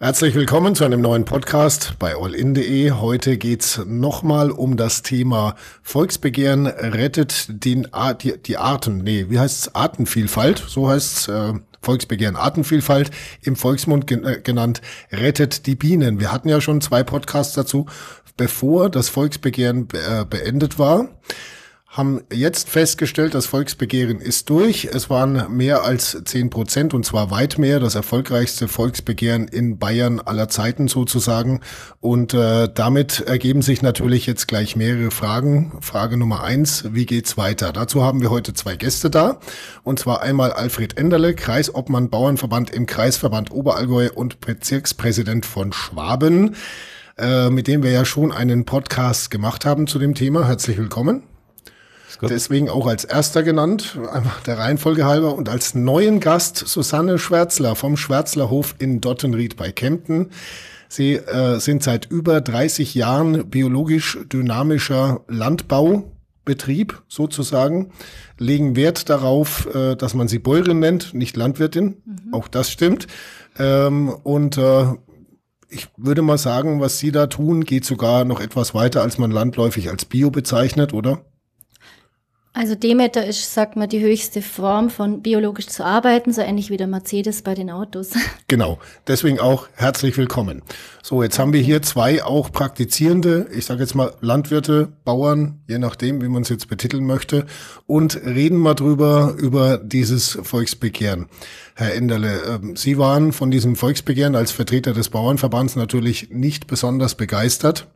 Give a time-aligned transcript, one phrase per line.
[0.00, 2.92] Herzlich willkommen zu einem neuen Podcast bei allin.de.
[2.92, 8.98] Heute geht's nochmal um das Thema Volksbegehren rettet den Ar die, die Arten.
[8.98, 9.74] Nee, wie heißt's?
[9.74, 10.64] Artenvielfalt.
[10.64, 13.10] So heißt's äh, Volksbegehren Artenvielfalt
[13.42, 16.20] im Volksmund äh, genannt rettet die Bienen.
[16.20, 17.86] Wir hatten ja schon zwei Podcasts dazu,
[18.36, 21.08] bevor das Volksbegehren be äh, beendet war
[21.98, 24.84] haben jetzt festgestellt, das Volksbegehren ist durch.
[24.84, 30.20] Es waren mehr als zehn Prozent und zwar weit mehr, das erfolgreichste Volksbegehren in Bayern
[30.20, 31.60] aller Zeiten sozusagen.
[32.00, 35.72] Und äh, damit ergeben sich natürlich jetzt gleich mehrere Fragen.
[35.80, 37.72] Frage Nummer eins, wie geht's weiter?
[37.72, 39.40] Dazu haben wir heute zwei Gäste da.
[39.82, 46.54] Und zwar einmal Alfred Enderle, Kreisobmann Bauernverband im Kreisverband Oberallgäu und Bezirkspräsident von Schwaben,
[47.18, 50.46] äh, mit dem wir ja schon einen Podcast gemacht haben zu dem Thema.
[50.46, 51.37] Herzlich willkommen.
[52.22, 55.34] Deswegen auch als erster genannt, einfach der Reihenfolge halber.
[55.34, 60.30] Und als neuen Gast Susanne Schwärzler vom Schwärzlerhof in Dottenried bei Kempten.
[60.88, 67.92] Sie äh, sind seit über 30 Jahren biologisch dynamischer Landbaubetrieb sozusagen,
[68.38, 71.98] legen Wert darauf, äh, dass man sie Bäuerin nennt, nicht Landwirtin.
[72.04, 72.32] Mhm.
[72.32, 73.06] Auch das stimmt.
[73.58, 74.86] Ähm, und äh,
[75.68, 79.30] ich würde mal sagen, was Sie da tun, geht sogar noch etwas weiter, als man
[79.30, 81.20] landläufig als Bio bezeichnet, oder?
[82.58, 86.76] Also Demeter ist, sagt man, die höchste Form von biologisch zu arbeiten, so ähnlich wie
[86.76, 88.10] der Mercedes bei den Autos.
[88.48, 90.62] Genau, deswegen auch herzlich willkommen.
[91.02, 95.78] So, jetzt haben wir hier zwei auch praktizierende, ich sage jetzt mal Landwirte, Bauern, je
[95.78, 97.46] nachdem, wie man es jetzt betiteln möchte,
[97.86, 101.26] und reden mal drüber, über dieses Volksbegehren.
[101.76, 107.14] Herr Enderle, ähm, Sie waren von diesem Volksbegehren als Vertreter des Bauernverbands natürlich nicht besonders
[107.14, 107.86] begeistert.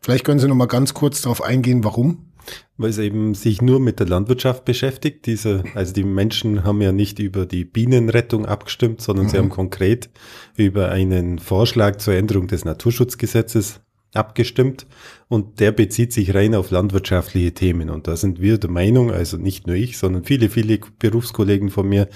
[0.00, 2.28] Vielleicht können Sie noch mal ganz kurz darauf eingehen, warum?
[2.76, 5.26] Weil es eben sich nur mit der Landwirtschaft beschäftigt.
[5.26, 9.30] Diese, also die Menschen haben ja nicht über die Bienenrettung abgestimmt, sondern mhm.
[9.30, 10.10] sie haben konkret
[10.56, 13.80] über einen Vorschlag zur Änderung des Naturschutzgesetzes
[14.14, 14.86] abgestimmt
[15.28, 17.90] und der bezieht sich rein auf landwirtschaftliche Themen.
[17.90, 21.86] Und da sind wir der Meinung, also nicht nur ich, sondern viele, viele Berufskollegen von
[21.86, 22.08] mir,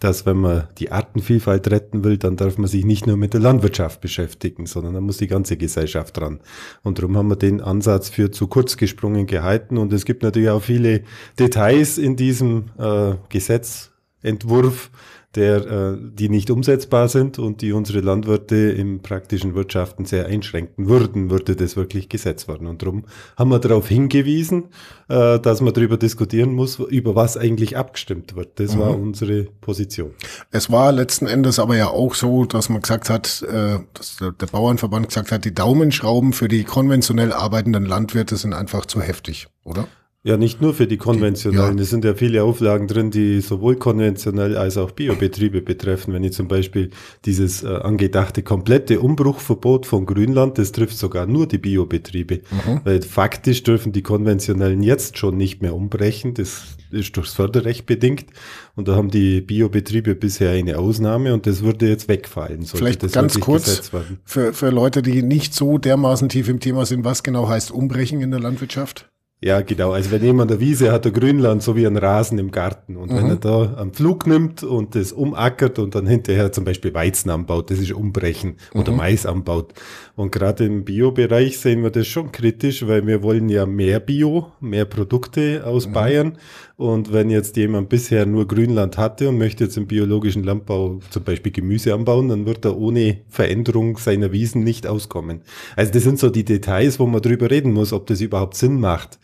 [0.00, 3.40] dass wenn man die Artenvielfalt retten will, dann darf man sich nicht nur mit der
[3.40, 6.40] Landwirtschaft beschäftigen, sondern dann muss die ganze Gesellschaft dran.
[6.82, 9.78] Und darum haben wir den Ansatz für zu kurz gesprungen gehalten.
[9.78, 11.04] Und es gibt natürlich auch viele
[11.38, 14.90] Details in diesem äh, Gesetzentwurf,
[15.34, 20.88] der, äh, die nicht umsetzbar sind und die unsere Landwirte im praktischen Wirtschaften sehr einschränken
[20.88, 22.66] würden, würde das wirklich gesetzt werden.
[22.66, 23.04] Und darum
[23.36, 24.68] haben wir darauf hingewiesen,
[25.08, 28.58] äh, dass man darüber diskutieren muss, über was eigentlich abgestimmt wird.
[28.58, 28.80] Das mhm.
[28.80, 30.12] war unsere Position.
[30.50, 34.32] Es war letzten Endes aber ja auch so, dass man gesagt hat, äh, dass der,
[34.32, 39.48] der Bauernverband gesagt hat, die Daumenschrauben für die konventionell arbeitenden Landwirte sind einfach zu heftig,
[39.64, 39.86] oder?
[40.24, 41.78] Ja, nicht nur für die konventionellen.
[41.78, 41.82] Ja.
[41.82, 46.12] Es sind ja viele Auflagen drin, die sowohl konventionell als auch Biobetriebe betreffen.
[46.12, 46.90] Wenn ich zum Beispiel
[47.24, 52.40] dieses äh, angedachte komplette Umbruchverbot von Grünland, das trifft sogar nur die Biobetriebe.
[52.50, 52.80] Mhm.
[52.82, 56.34] Weil faktisch dürfen die konventionellen jetzt schon nicht mehr umbrechen.
[56.34, 58.26] Das ist durchs Förderrecht bedingt.
[58.74, 62.64] Und da haben die Biobetriebe bisher eine Ausnahme und das würde jetzt wegfallen.
[62.64, 63.92] Vielleicht ganz kurz
[64.24, 68.20] für, für Leute, die nicht so dermaßen tief im Thema sind, was genau heißt Umbrechen
[68.20, 69.08] in der Landwirtschaft?
[69.40, 69.92] Ja, genau.
[69.92, 72.96] Also wenn jemand eine Wiese hat, ein Grünland, so wie ein Rasen im Garten.
[72.96, 73.16] Und mhm.
[73.16, 77.30] wenn er da einen Flug nimmt und das umackert und dann hinterher zum Beispiel Weizen
[77.30, 78.98] anbaut, das ist Umbrechen oder mhm.
[78.98, 79.74] Mais anbaut.
[80.16, 84.50] Und gerade im Bio-Bereich sehen wir das schon kritisch, weil wir wollen ja mehr Bio,
[84.60, 85.92] mehr Produkte aus mhm.
[85.92, 86.38] Bayern.
[86.76, 91.22] Und wenn jetzt jemand bisher nur Grünland hatte und möchte jetzt im biologischen Landbau zum
[91.22, 95.42] Beispiel Gemüse anbauen, dann wird er ohne Veränderung seiner Wiesen nicht auskommen.
[95.76, 98.80] Also das sind so die Details, wo man drüber reden muss, ob das überhaupt Sinn
[98.80, 99.20] macht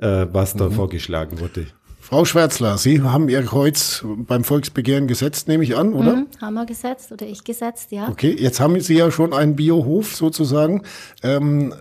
[0.00, 0.72] äh, was da mhm.
[0.72, 1.66] vorgeschlagen wurde.
[2.10, 6.16] Frau Schwärzler, Sie haben Ihr Kreuz beim Volksbegehren gesetzt, nehme ich an, oder?
[6.16, 8.08] Mhm, haben wir gesetzt oder ich gesetzt, ja.
[8.08, 10.82] Okay, jetzt haben Sie ja schon einen Biohof sozusagen.
[11.22, 11.72] Ähm,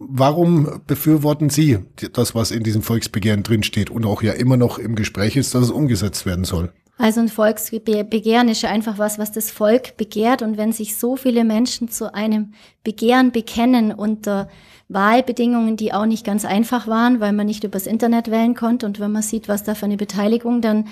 [0.00, 1.78] warum befürworten Sie
[2.14, 5.62] das, was in diesem Volksbegehren drinsteht und auch ja immer noch im Gespräch ist, dass
[5.62, 6.72] es umgesetzt werden soll?
[6.98, 10.40] Also ein Volksbegehren ist ja einfach was, was das Volk begehrt.
[10.40, 14.48] Und wenn sich so viele Menschen zu einem Begehren bekennen unter
[14.88, 18.86] Wahlbedingungen, die auch nicht ganz einfach waren, weil man nicht übers Internet wählen konnte.
[18.86, 20.86] Und wenn man sieht, was da für eine Beteiligung, dann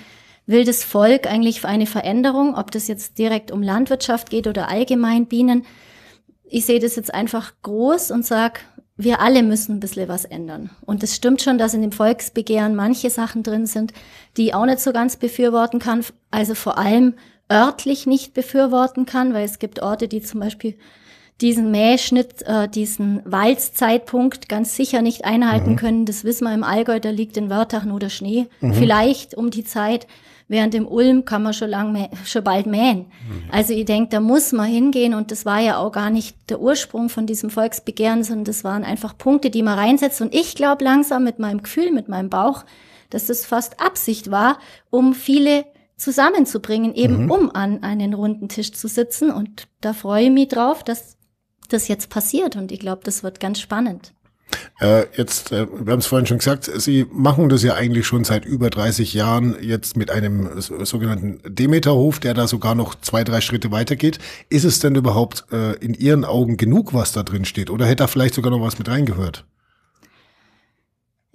[0.46, 4.68] will das Volk eigentlich für eine Veränderung, ob das jetzt direkt um Landwirtschaft geht oder
[4.68, 5.64] allgemein Bienen.
[6.44, 8.60] Ich sehe das jetzt einfach groß und sage,
[8.96, 10.70] wir alle müssen ein bisschen was ändern.
[10.84, 13.92] Und es stimmt schon, dass in dem Volksbegehren manche Sachen drin sind,
[14.36, 16.04] die ich auch nicht so ganz befürworten kann.
[16.30, 17.14] Also vor allem
[17.50, 20.76] örtlich nicht befürworten kann, weil es gibt Orte, die zum Beispiel
[21.40, 25.76] diesen Mähschnitt, äh, diesen Walzzeitpunkt ganz sicher nicht einhalten mhm.
[25.76, 26.06] können.
[26.06, 28.46] Das wissen wir im Allgäu, da liegt in Wörtach nur der Schnee.
[28.60, 28.74] Mhm.
[28.74, 30.06] Vielleicht um die Zeit.
[30.46, 32.98] Während im Ulm kann man schon lang schon bald mähen.
[32.98, 33.50] Mhm.
[33.50, 36.60] Also ich denke, da muss man hingehen und das war ja auch gar nicht der
[36.60, 40.20] Ursprung von diesem Volksbegehren, sondern das waren einfach Punkte, die man reinsetzt.
[40.20, 42.64] Und ich glaube langsam mit meinem Gefühl, mit meinem Bauch,
[43.08, 44.58] dass das fast Absicht war,
[44.90, 45.64] um viele
[45.96, 47.30] zusammenzubringen, eben mhm.
[47.30, 49.30] um an einen runden Tisch zu sitzen.
[49.30, 51.16] Und da freue ich mich drauf, dass
[51.68, 52.56] das jetzt passiert.
[52.56, 54.12] Und ich glaube, das wird ganz spannend.
[54.80, 58.24] Äh, jetzt, äh, wir haben es vorhin schon gesagt, Sie machen das ja eigentlich schon
[58.24, 63.40] seit über 30 Jahren jetzt mit einem sogenannten Demeterhof, der da sogar noch zwei, drei
[63.40, 64.18] Schritte weitergeht.
[64.48, 67.70] Ist es denn überhaupt äh, in Ihren Augen genug, was da drin steht?
[67.70, 69.44] Oder hätte da vielleicht sogar noch was mit reingehört?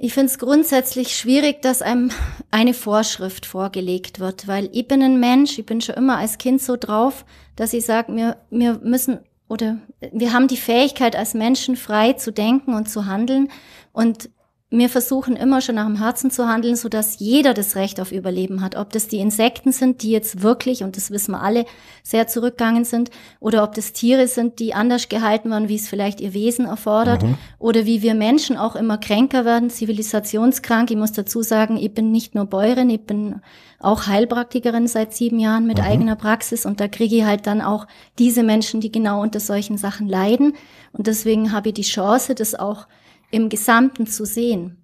[0.02, 2.12] Ich finde es grundsätzlich schwierig, dass einem
[2.52, 6.62] eine Vorschrift vorgelegt wird, weil ich bin ein Mensch, ich bin schon immer als Kind
[6.62, 7.26] so drauf,
[7.58, 9.80] dass ich sage, wir, wir müssen oder
[10.14, 13.50] wir haben die Fähigkeit als Menschen frei zu denken und zu handeln.
[13.92, 14.30] Und
[14.72, 18.12] wir versuchen immer schon nach dem Herzen zu handeln, so dass jeder das Recht auf
[18.12, 18.76] Überleben hat.
[18.76, 21.66] Ob das die Insekten sind, die jetzt wirklich, und das wissen wir alle,
[22.04, 26.22] sehr zurückgegangen sind, oder ob das Tiere sind, die anders gehalten werden, wie es vielleicht
[26.22, 27.38] ihr Wesen erfordert, mhm.
[27.58, 30.92] oder wie wir Menschen auch immer kränker werden, zivilisationskrank.
[30.92, 33.42] Ich muss dazu sagen, ich bin nicht nur Bäuerin, ich bin
[33.80, 35.86] auch Heilpraktikerin seit sieben Jahren mit mhm.
[35.86, 37.88] eigener Praxis und da kriege ich halt dann auch
[38.20, 40.54] diese Menschen, die genau unter solchen Sachen leiden.
[40.92, 42.86] Und deswegen habe ich die Chance, das auch
[43.32, 44.80] im Gesamten zu sehen.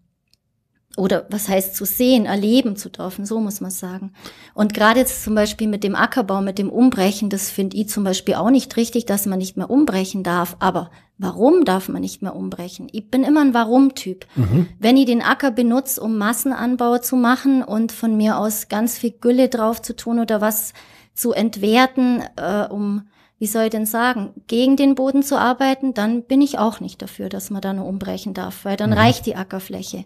[0.97, 4.13] Oder was heißt zu sehen, erleben zu dürfen, so muss man sagen.
[4.53, 8.05] Und gerade jetzt zum Beispiel mit dem Ackerbau, mit dem Umbrechen, das finde ich zum
[8.05, 10.55] Beispiel auch nicht richtig, dass man nicht mehr umbrechen darf.
[10.59, 12.87] Aber warum darf man nicht mehr umbrechen?
[12.93, 14.25] Ich bin immer ein Warum-Typ.
[14.35, 14.67] Mhm.
[14.79, 19.11] Wenn ich den Acker benutze, um Massenanbau zu machen und von mir aus ganz viel
[19.11, 20.71] Gülle drauf zu tun oder was
[21.13, 23.03] zu entwerten, äh, um
[23.45, 26.99] wie soll ich denn sagen, gegen den Boden zu arbeiten, dann bin ich auch nicht
[27.03, 28.97] dafür, dass man da nur umbrechen darf, weil dann mhm.
[28.97, 30.03] reicht die Ackerfläche.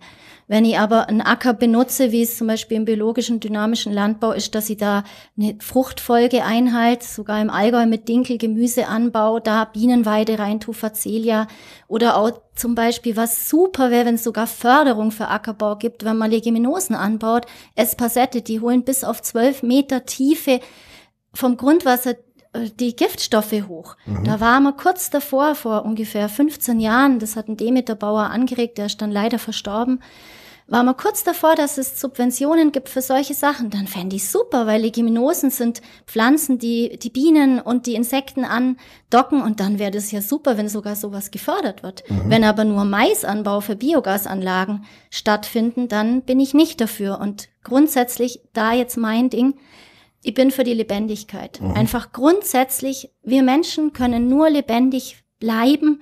[0.50, 4.56] Wenn ich aber einen Acker benutze, wie es zum Beispiel im biologischen, dynamischen Landbau ist,
[4.56, 5.06] dass ich da
[5.38, 11.48] eine Fruchtfolge einhalte, sogar im Allgäu mit Dinkel, Gemüseanbau, da Bienenweide rein tu Facelia
[11.88, 16.18] oder auch zum Beispiel, was super wäre, wenn es sogar Förderung für Ackerbau gibt, wenn
[16.18, 17.46] man Leguminosen anbaut,
[17.76, 20.60] Espasette, die holen bis auf zwölf Meter Tiefe
[21.34, 22.16] vom Grundwasser
[22.80, 23.96] die Giftstoffe hoch.
[24.06, 24.24] Mhm.
[24.24, 28.88] Da waren wir kurz davor, vor ungefähr 15 Jahren, das hat ein Demeterbauer angeregt, der
[28.88, 30.00] ist dann leider verstorben,
[30.70, 33.72] war wir kurz davor, dass es Subventionen gibt für solche Sachen.
[33.72, 39.42] Dann fände ich super, weil Leguminosen sind Pflanzen, die die Bienen und die Insekten andocken
[39.42, 42.04] und dann wäre das ja super, wenn sogar sowas gefördert wird.
[42.08, 42.30] Mhm.
[42.30, 47.20] Wenn aber nur Maisanbau für Biogasanlagen stattfinden, dann bin ich nicht dafür.
[47.20, 49.56] Und grundsätzlich da jetzt mein Ding,
[50.22, 51.60] ich bin für die Lebendigkeit.
[51.62, 51.72] Mhm.
[51.72, 56.02] Einfach grundsätzlich, wir Menschen können nur lebendig bleiben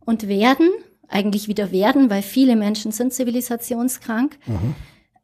[0.00, 0.70] und werden,
[1.08, 4.74] eigentlich wieder werden, weil viele Menschen sind zivilisationskrank, mhm.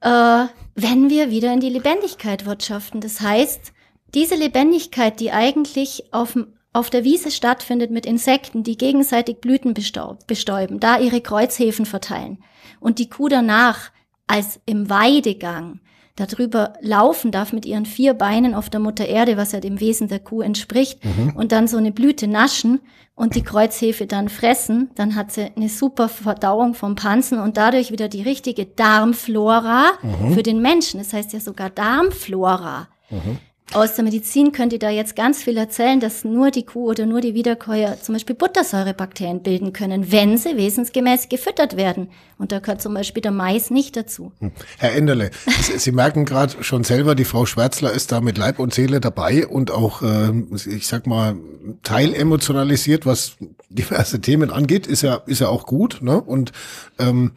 [0.01, 3.01] äh, wenn wir wieder in die Lebendigkeit wirtschaften.
[3.01, 3.73] Das heißt,
[4.15, 6.37] diese Lebendigkeit, die eigentlich auf,
[6.73, 12.43] auf der Wiese stattfindet mit Insekten, die gegenseitig Blüten bestäuben, da ihre Kreuzhefen verteilen
[12.81, 13.91] und die Kuh danach
[14.27, 15.81] als im Weidegang
[16.17, 20.09] darüber laufen darf mit ihren vier Beinen auf der Mutter Erde, was ja dem Wesen
[20.09, 21.35] der Kuh entspricht, mhm.
[21.37, 22.81] und dann so eine Blüte naschen
[23.15, 27.91] und die Kreuzhefe dann fressen, dann hat sie eine super Verdauung vom Pansen und dadurch
[27.91, 30.35] wieder die richtige Darmflora mhm.
[30.35, 30.99] für den Menschen.
[30.99, 32.89] Das heißt ja sogar Darmflora.
[33.11, 33.39] Mhm.
[33.73, 37.05] Aus der Medizin könnt ihr da jetzt ganz viel erzählen, dass nur die Kuh oder
[37.05, 42.09] nur die Wiederkäuer zum Beispiel Buttersäurebakterien bilden können, wenn sie wesensgemäß gefüttert werden.
[42.39, 44.31] Und da gehört zum Beispiel der Mais nicht dazu.
[44.39, 44.53] Hm.
[44.79, 45.31] Herr Enderle,
[45.77, 49.47] Sie merken gerade schon selber, die Frau Schwärzler ist da mit Leib und Seele dabei
[49.47, 50.31] und auch, äh,
[50.67, 51.37] ich sag mal,
[51.83, 53.37] teilemotionalisiert, was
[53.69, 55.99] diverse Themen angeht, ist ja, ist ja auch gut.
[56.03, 56.21] Ne?
[56.23, 56.53] Und
[57.01, 57.33] ähm,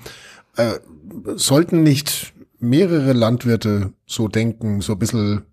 [0.58, 0.74] äh,
[1.36, 5.46] sollten nicht mehrere Landwirte so denken, so ein bisschen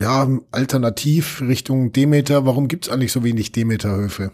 [0.00, 4.32] ja, alternativ Richtung Demeter, warum gibt's eigentlich so wenig Demeterhöfe?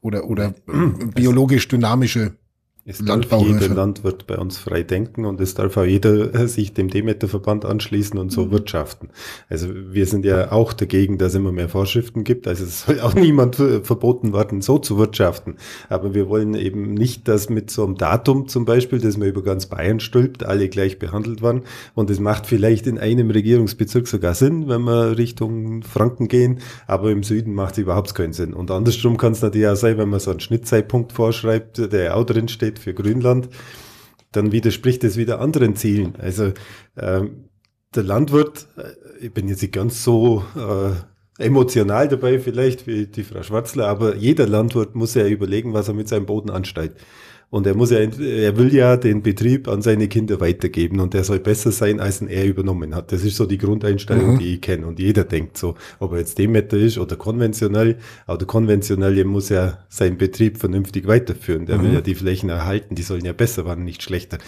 [0.00, 2.36] Oder, oder äh, biologisch dynamische
[2.90, 6.88] es darf jeder Landwirt bei uns frei denken und es darf auch jeder sich dem
[6.88, 8.50] Demeter-Verband anschließen und so mhm.
[8.50, 9.10] wirtschaften.
[9.48, 12.48] Also wir sind ja auch dagegen, dass es immer mehr Vorschriften gibt.
[12.48, 15.56] Also es soll auch niemand verboten werden, so zu wirtschaften.
[15.88, 19.42] Aber wir wollen eben nicht, dass mit so einem Datum zum Beispiel, dass man über
[19.42, 21.62] ganz Bayern stülpt, alle gleich behandelt werden.
[21.94, 27.10] Und es macht vielleicht in einem Regierungsbezirk sogar Sinn, wenn wir Richtung Franken gehen, aber
[27.10, 28.52] im Süden macht es überhaupt keinen Sinn.
[28.52, 32.24] Und andersrum kann es natürlich auch sein, wenn man so einen Schnittzeitpunkt vorschreibt, der auch
[32.24, 33.48] drin steht für Grünland,
[34.32, 36.14] dann widerspricht es wieder anderen Zielen.
[36.18, 36.52] Also
[36.96, 37.50] ähm,
[37.94, 43.24] der Landwirt, äh, ich bin jetzt nicht ganz so äh, emotional dabei vielleicht wie die
[43.24, 46.94] Frau Schwarzler, aber jeder Landwirt muss ja überlegen, was er mit seinem Boden anstellt.
[47.50, 51.24] Und er muss ja, er will ja den Betrieb an seine Kinder weitergeben und der
[51.24, 53.10] soll besser sein, als ihn er übernommen hat.
[53.10, 54.38] Das ist so die Grundeinstellung, mhm.
[54.38, 54.86] die ich kenne.
[54.86, 57.96] Und jeder denkt so, ob er jetzt Demeter ist oder konventionell.
[58.26, 61.66] Aber der Konventionelle muss ja seinen Betrieb vernünftig weiterführen.
[61.66, 61.82] Der mhm.
[61.82, 64.38] will ja die Flächen erhalten, die sollen ja besser werden, nicht schlechter.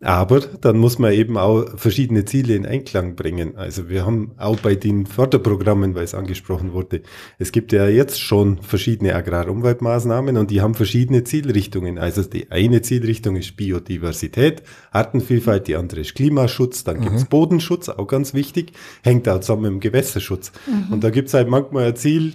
[0.00, 3.56] Aber dann muss man eben auch verschiedene Ziele in Einklang bringen.
[3.56, 7.02] Also wir haben auch bei den Förderprogrammen, weil es angesprochen wurde,
[7.38, 11.98] es gibt ja jetzt schon verschiedene Agrarumweltmaßnahmen und die haben verschiedene Zielrichtungen.
[11.98, 14.62] Also die eine Zielrichtung ist Biodiversität,
[14.92, 17.02] Artenvielfalt, die andere ist Klimaschutz, dann mhm.
[17.02, 20.52] gibt's Bodenschutz, auch ganz wichtig, hängt auch zusammen mit dem Gewässerschutz.
[20.68, 20.92] Mhm.
[20.92, 22.34] Und da gibt's halt manchmal ein Ziel,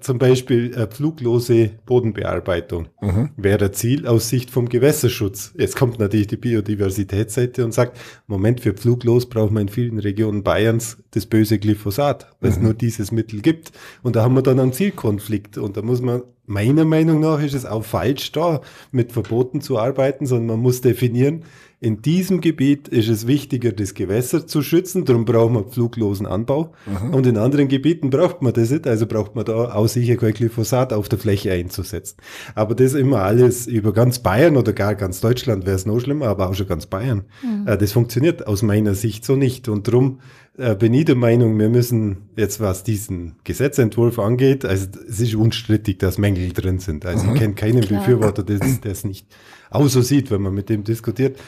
[0.00, 3.30] zum Beispiel äh, fluglose Bodenbearbeitung mhm.
[3.36, 5.52] wäre Ziel aus Sicht vom Gewässerschutz.
[5.56, 10.42] Jetzt kommt natürlich die Biodiversitätsseite und sagt, Moment, für fluglos braucht man in vielen Regionen
[10.42, 12.64] Bayerns das böse Glyphosat, weil es mhm.
[12.64, 13.72] nur dieses Mittel gibt.
[14.02, 15.58] Und da haben wir dann einen Zielkonflikt.
[15.58, 19.78] Und da muss man, meiner Meinung nach, ist es auch falsch, da mit Verboten zu
[19.78, 21.44] arbeiten, sondern man muss definieren,
[21.82, 26.72] in diesem Gebiet ist es wichtiger, das Gewässer zu schützen, darum brauchen wir fluglosen Anbau.
[26.84, 27.14] Mhm.
[27.14, 30.34] Und in anderen Gebieten braucht man das nicht, also braucht man da auch sicher kein
[30.34, 32.18] Glyphosat auf der Fläche einzusetzen.
[32.54, 36.26] Aber das immer alles über ganz Bayern oder gar ganz Deutschland wäre es noch schlimmer,
[36.26, 37.24] aber auch schon ganz Bayern.
[37.42, 37.66] Mhm.
[37.66, 39.66] Äh, das funktioniert aus meiner Sicht so nicht.
[39.70, 40.20] Und darum
[40.58, 45.34] äh, bin ich der Meinung, wir müssen jetzt, was diesen Gesetzentwurf angeht, also es ist
[45.34, 47.06] unstrittig, dass Mängel drin sind.
[47.06, 47.34] Also mhm.
[47.34, 48.00] ich kenne keinen Klar.
[48.00, 49.26] Befürworter, der es nicht
[49.70, 51.38] auch so sieht, wenn man mit dem diskutiert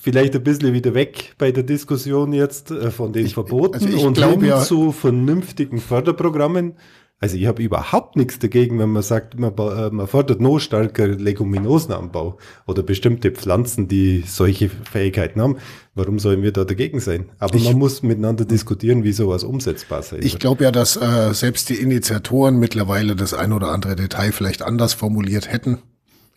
[0.00, 4.06] vielleicht ein bisschen wieder weg bei der Diskussion jetzt äh, von den ich, Verboten also
[4.06, 6.74] und hin ja, zu vernünftigen Förderprogrammen.
[7.22, 11.06] Also ich habe überhaupt nichts dagegen, wenn man sagt, man, äh, man fördert noch stärker
[11.06, 15.58] Leguminosenanbau oder bestimmte Pflanzen, die solche Fähigkeiten haben.
[15.94, 17.28] Warum sollen wir da dagegen sein?
[17.38, 21.34] Aber ich, man muss miteinander diskutieren, wie sowas umsetzbar sein Ich glaube ja, dass äh,
[21.34, 25.82] selbst die Initiatoren mittlerweile das ein oder andere Detail vielleicht anders formuliert hätten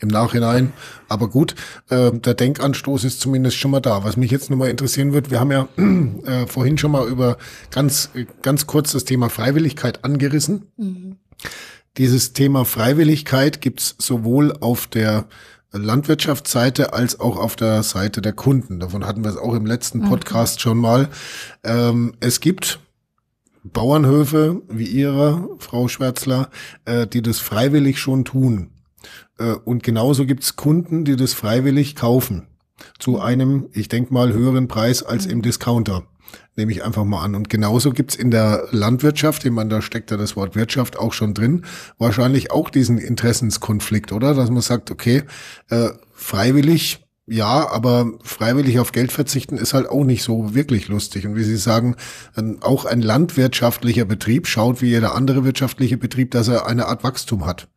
[0.03, 0.73] im Nachhinein.
[1.09, 1.55] Aber gut,
[1.89, 4.03] äh, der Denkanstoß ist zumindest schon mal da.
[4.03, 5.67] Was mich jetzt nochmal interessieren wird, wir haben ja
[6.25, 7.37] äh, vorhin schon mal über
[7.71, 8.09] ganz,
[8.43, 10.67] ganz kurz das Thema Freiwilligkeit angerissen.
[10.77, 11.15] Mhm.
[11.97, 15.25] Dieses Thema Freiwilligkeit gibt's sowohl auf der
[15.71, 18.79] Landwirtschaftsseite als auch auf der Seite der Kunden.
[18.79, 20.09] Davon hatten wir es auch im letzten mhm.
[20.09, 21.09] Podcast schon mal.
[21.63, 22.79] Ähm, es gibt
[23.63, 26.49] Bauernhöfe wie Ihrer, Frau Schwärzler,
[26.85, 28.72] äh, die das freiwillig schon tun.
[29.37, 32.47] Äh, und genauso gibt's Kunden, die das freiwillig kaufen.
[32.99, 36.03] Zu einem, ich denke mal, höheren Preis als im Discounter.
[36.55, 37.35] Nehme ich einfach mal an.
[37.35, 41.13] Und genauso gibt's in der Landwirtschaft, ich meine, da steckt ja das Wort Wirtschaft auch
[41.13, 41.65] schon drin,
[41.97, 44.33] wahrscheinlich auch diesen Interessenskonflikt, oder?
[44.33, 45.23] Dass man sagt, okay,
[45.69, 51.25] äh, freiwillig ja, aber freiwillig auf Geld verzichten ist halt auch nicht so wirklich lustig.
[51.25, 51.95] Und wie Sie sagen,
[52.59, 57.45] auch ein landwirtschaftlicher Betrieb schaut wie jeder andere wirtschaftliche Betrieb, dass er eine Art Wachstum
[57.45, 57.69] hat.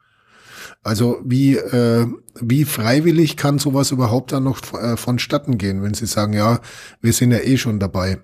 [0.86, 2.06] Also wie, äh,
[2.40, 6.60] wie freiwillig kann sowas überhaupt dann noch äh, vonstatten gehen, wenn Sie sagen, ja,
[7.00, 8.18] wir sind ja eh schon dabei?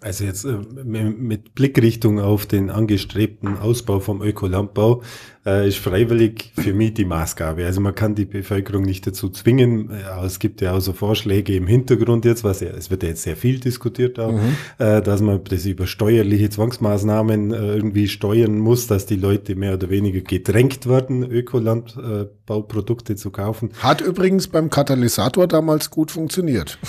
[0.00, 5.02] Also jetzt äh, mit Blickrichtung auf den angestrebten Ausbau vom Ökolandbau
[5.46, 7.64] äh, ist freiwillig für mich die Maßgabe.
[7.64, 9.90] Also man kann die Bevölkerung nicht dazu zwingen.
[10.12, 13.10] Aber es gibt ja auch so Vorschläge im Hintergrund jetzt, was ja, es wird ja
[13.10, 14.56] jetzt sehr viel diskutiert auch, mhm.
[14.78, 19.74] äh, dass man das über steuerliche Zwangsmaßnahmen äh, irgendwie steuern muss, dass die Leute mehr
[19.74, 23.70] oder weniger gedrängt werden, Ökolandbauprodukte zu kaufen.
[23.78, 26.78] Hat übrigens beim Katalysator damals gut funktioniert.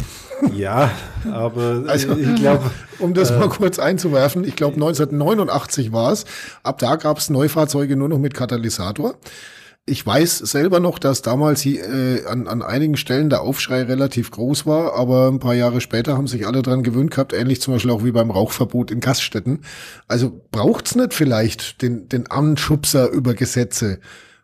[0.55, 0.91] Ja,
[1.31, 6.25] aber also, ich glaube, um das äh, mal kurz einzuwerfen, ich glaube 1989 war es.
[6.61, 8.46] Ab da gab es Neufahrzeuge nur noch mit Katalysator.
[9.89, 14.65] Ich weiß selber noch, dass damals äh, an, an einigen Stellen der Aufschrei relativ groß
[14.65, 17.91] war, aber ein paar Jahre später haben sich alle dran gewöhnt gehabt, ähnlich zum Beispiel
[17.91, 19.61] auch wie beim Rauchverbot in Gaststätten.
[20.09, 23.99] Also braucht's nicht vielleicht den, den Anschubser über Gesetze,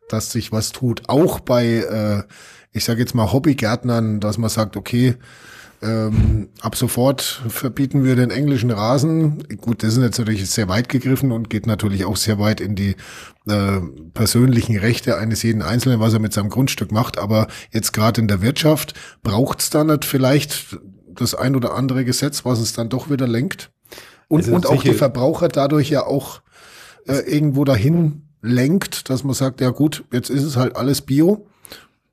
[0.07, 2.23] dass sich was tut, auch bei, äh,
[2.71, 5.15] ich sage jetzt mal Hobbygärtnern, dass man sagt, okay,
[5.83, 9.43] ähm, ab sofort verbieten wir den englischen Rasen.
[9.59, 12.75] Gut, das ist jetzt natürlich sehr weit gegriffen und geht natürlich auch sehr weit in
[12.75, 12.95] die
[13.47, 13.79] äh,
[14.13, 17.17] persönlichen Rechte eines jeden Einzelnen, was er mit seinem Grundstück macht.
[17.17, 22.05] Aber jetzt gerade in der Wirtschaft braucht es da nicht vielleicht das ein oder andere
[22.05, 23.71] Gesetz, was es dann doch wieder lenkt?
[24.29, 26.41] Und, also und auch die Verbraucher dadurch ja auch
[27.07, 31.45] äh, irgendwo dahin lenkt, dass man sagt, ja gut, jetzt ist es halt alles Bio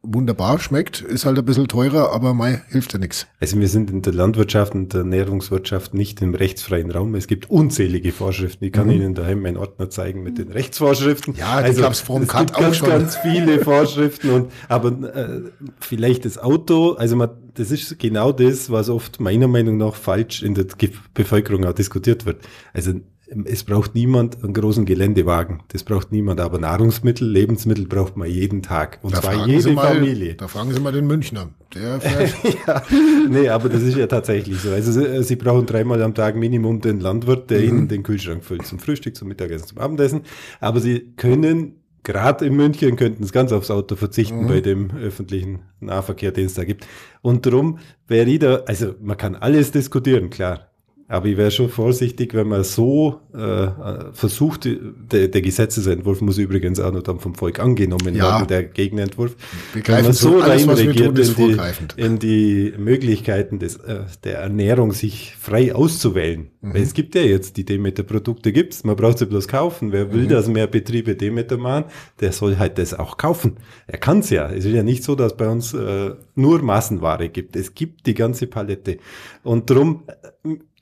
[0.02, 3.26] wunderbar schmeckt, ist halt ein bisschen teurer, aber mei, hilft ja nichts.
[3.38, 7.14] Also wir sind in der Landwirtschaft und der Ernährungswirtschaft nicht im rechtsfreien Raum.
[7.14, 8.64] Es gibt unzählige Vorschriften.
[8.64, 8.92] Ich kann mhm.
[8.92, 11.34] Ihnen daheim meinen Ordner zeigen mit den Rechtsvorschriften.
[11.34, 12.88] Ja, also gab's vom es gibt auch ganz, schon.
[12.88, 15.42] ganz viele Vorschriften und aber äh,
[15.80, 20.42] vielleicht das Auto, also man, das ist genau das, was oft meiner Meinung nach falsch
[20.42, 20.66] in der
[21.12, 22.40] Bevölkerung auch diskutiert wird.
[22.72, 22.94] Also
[23.44, 25.62] es braucht niemand einen großen Geländewagen.
[25.68, 26.40] Das braucht niemand.
[26.40, 28.98] Aber Nahrungsmittel, Lebensmittel braucht man jeden Tag.
[29.02, 30.34] Und da zwar jede mal, Familie.
[30.34, 31.50] Da fragen Sie mal den Münchner.
[31.74, 32.00] Der
[32.66, 32.82] ja,
[33.28, 34.70] nee, aber das ist ja tatsächlich so.
[34.70, 37.68] Also Sie, Sie brauchen dreimal am Tag Minimum den Landwirt, der mhm.
[37.68, 38.66] Ihnen den Kühlschrank füllt.
[38.66, 40.22] Zum Frühstück, zum Mittagessen, zum Abendessen.
[40.60, 44.48] Aber Sie können gerade in München könnten es ganz aufs Auto verzichten mhm.
[44.48, 46.86] bei dem öffentlichen Nahverkehr, den es da gibt.
[47.22, 50.69] Und darum wäre jeder, also man kann alles diskutieren, klar.
[51.10, 53.66] Aber ich wäre schon vorsichtig, wenn man so äh,
[54.12, 58.38] versucht, der, der Gesetzesentwurf muss übrigens auch noch dann vom Volk angenommen ja.
[58.38, 59.34] werden, der Gegenentwurf.
[59.74, 65.74] Wenn man so reinregiert in die, in die Möglichkeiten des, äh, der Ernährung, sich frei
[65.74, 66.50] auszuwählen.
[66.60, 66.74] Mhm.
[66.74, 69.90] Weil es gibt ja jetzt die Demeter-Produkte, gibt's, man braucht sie bloß kaufen.
[69.90, 70.28] Wer will, mhm.
[70.28, 71.86] dass mehr Betriebe Demeter machen,
[72.20, 73.56] der soll halt das auch kaufen.
[73.88, 74.48] Er kann's ja.
[74.48, 77.56] Es ist ja nicht so, dass bei uns äh, nur Massenware gibt.
[77.56, 78.98] Es gibt die ganze Palette.
[79.42, 80.04] Und darum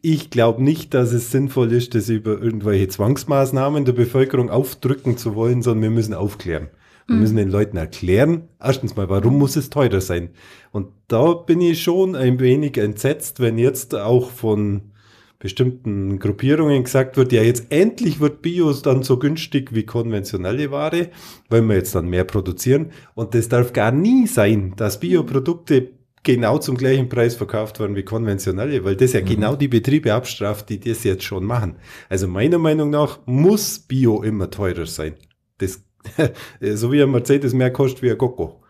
[0.01, 5.35] ich glaube nicht, dass es sinnvoll ist, das über irgendwelche Zwangsmaßnahmen der Bevölkerung aufdrücken zu
[5.35, 6.69] wollen, sondern wir müssen aufklären.
[7.07, 7.21] Wir mhm.
[7.23, 10.31] müssen den Leuten erklären, erstens mal, warum muss es teurer sein?
[10.71, 14.93] Und da bin ich schon ein wenig entsetzt, wenn jetzt auch von
[15.39, 21.11] bestimmten Gruppierungen gesagt wird, ja, jetzt endlich wird Bios dann so günstig wie konventionelle Ware,
[21.49, 22.91] weil wir jetzt dann mehr produzieren.
[23.15, 25.91] Und das darf gar nie sein, dass Bioprodukte
[26.23, 29.27] genau zum gleichen Preis verkauft werden wie konventionelle, weil das ja mhm.
[29.27, 31.77] genau die Betriebe abstraft, die das jetzt schon machen.
[32.09, 35.15] Also meiner Meinung nach muss Bio immer teurer sein.
[35.59, 35.83] Das,
[36.61, 38.63] so wie ein Mercedes mehr kostet wie ein Coco.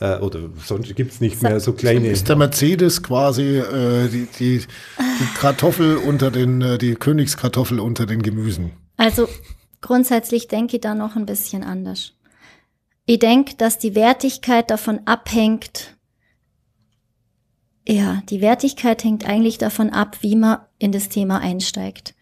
[0.00, 2.08] Äh, oder sonst gibt es nicht mehr so kleine.
[2.08, 8.06] Ist der Mercedes quasi äh, die, die, die Kartoffel unter den, äh, die Königskartoffel unter
[8.06, 8.72] den Gemüsen?
[8.96, 9.28] Also
[9.80, 12.12] grundsätzlich denke ich da noch ein bisschen anders.
[13.06, 15.93] Ich denke, dass die Wertigkeit davon abhängt,
[17.86, 22.14] ja, die Wertigkeit hängt eigentlich davon ab, wie man in das Thema einsteigt.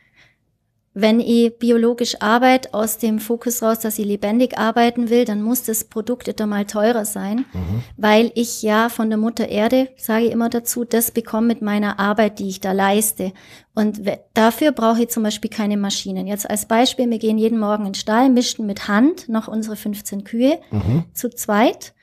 [0.94, 5.62] Wenn ich biologisch arbeite, aus dem Fokus raus, dass ich lebendig arbeiten will, dann muss
[5.62, 7.82] das Produkt etwa mal teurer sein, mhm.
[7.96, 11.98] weil ich ja von der Mutter Erde, sage ich immer dazu, das bekomme mit meiner
[11.98, 13.32] Arbeit, die ich da leiste.
[13.74, 14.02] Und
[14.34, 16.26] dafür brauche ich zum Beispiel keine Maschinen.
[16.26, 19.76] Jetzt als Beispiel, wir gehen jeden Morgen in den Stall, mischten mit Hand noch unsere
[19.76, 21.04] 15 Kühe mhm.
[21.14, 21.94] zu zweit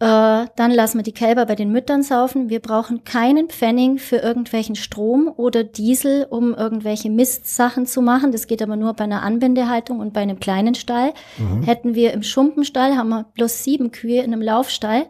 [0.00, 2.48] äh, dann lassen wir die Kälber bei den Müttern saufen.
[2.48, 8.32] Wir brauchen keinen Pfennig für irgendwelchen Strom oder Diesel, um irgendwelche Mistsachen zu machen.
[8.32, 11.12] Das geht aber nur bei einer Anbindehaltung und bei einem kleinen Stall.
[11.36, 11.64] Mhm.
[11.64, 15.04] Hätten wir im Schumpenstall, haben wir bloß sieben Kühe in einem Laufstall.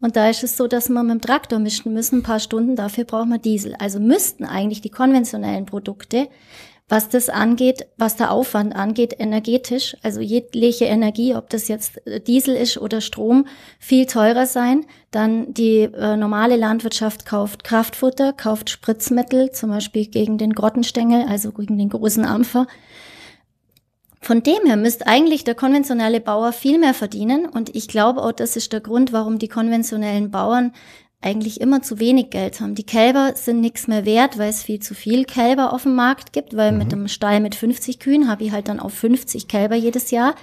[0.00, 2.76] Und da ist es so, dass wir mit dem Traktor mischen müssen, ein paar Stunden,
[2.76, 3.74] dafür brauchen wir Diesel.
[3.78, 6.28] Also müssten eigentlich die konventionellen Produkte
[6.90, 12.20] was das angeht, was der Aufwand angeht, energetisch, also jegliche Energie, ob das jetzt äh,
[12.20, 13.46] Diesel ist oder Strom,
[13.78, 14.84] viel teurer sein.
[15.12, 21.52] Dann die äh, normale Landwirtschaft kauft Kraftfutter, kauft Spritzmittel, zum Beispiel gegen den Grottenstängel, also
[21.52, 22.66] gegen den großen Ampfer.
[24.20, 27.46] Von dem her müsste eigentlich der konventionelle Bauer viel mehr verdienen.
[27.46, 30.72] Und ich glaube auch, das ist der Grund, warum die konventionellen Bauern
[31.22, 32.74] eigentlich immer zu wenig Geld haben.
[32.74, 36.32] Die Kälber sind nichts mehr wert, weil es viel zu viel Kälber auf dem Markt
[36.32, 36.78] gibt, weil mhm.
[36.78, 40.34] mit einem Stall mit 50 Kühen habe ich halt dann auf 50 Kälber jedes Jahr.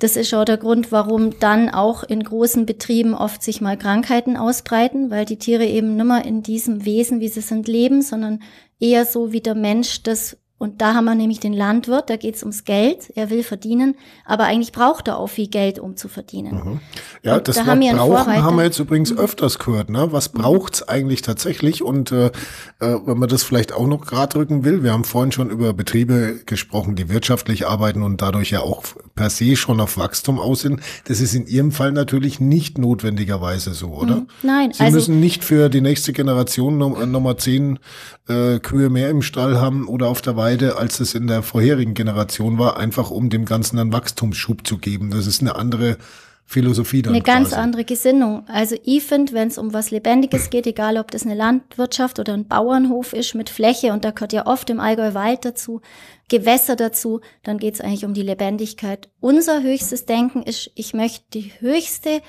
[0.00, 4.36] Das ist auch der Grund, warum dann auch in großen Betrieben oft sich mal Krankheiten
[4.36, 8.42] ausbreiten, weil die Tiere eben nimmer in diesem Wesen, wie sie sind, leben, sondern
[8.80, 12.36] eher so wie der Mensch das und da haben wir nämlich den Landwirt, da geht
[12.36, 16.06] es ums Geld, er will verdienen, aber eigentlich braucht er auch viel Geld, um zu
[16.06, 16.54] verdienen.
[16.54, 16.80] Mhm.
[17.24, 19.18] Ja, und das da haben wir brauchen haben wir jetzt übrigens mhm.
[19.18, 19.90] öfters gehört.
[19.90, 20.12] Ne?
[20.12, 20.38] Was mhm.
[20.38, 21.82] braucht's eigentlich tatsächlich?
[21.82, 22.30] Und äh, äh,
[22.78, 26.38] wenn man das vielleicht auch noch gerade rücken will, wir haben vorhin schon über Betriebe
[26.46, 28.84] gesprochen, die wirtschaftlich arbeiten und dadurch ja auch
[29.16, 30.80] per se schon auf Wachstum aus sind.
[31.08, 34.16] Das ist in Ihrem Fall natürlich nicht notwendigerweise so, oder?
[34.16, 34.26] Mhm.
[34.44, 34.72] Nein.
[34.72, 37.80] Sie also, müssen nicht für die nächste Generation Nummer noch zehn
[38.28, 41.42] äh, Kühe mehr im Stall haben oder auf der Weide Weide, als es in der
[41.42, 45.10] vorherigen Generation war, einfach um dem Ganzen einen Wachstumsschub zu geben.
[45.10, 45.96] Das ist eine andere
[46.44, 47.14] Philosophie dann.
[47.14, 48.44] Eine ganz andere Gesinnung.
[48.48, 52.34] Also ich finde, wenn es um was Lebendiges geht, egal ob das eine Landwirtschaft oder
[52.34, 55.80] ein Bauernhof ist mit Fläche, und da gehört ja oft im Allgäu Wald dazu,
[56.28, 59.08] Gewässer dazu, dann geht es eigentlich um die Lebendigkeit.
[59.20, 62.20] Unser höchstes Denken ist, ich möchte die höchste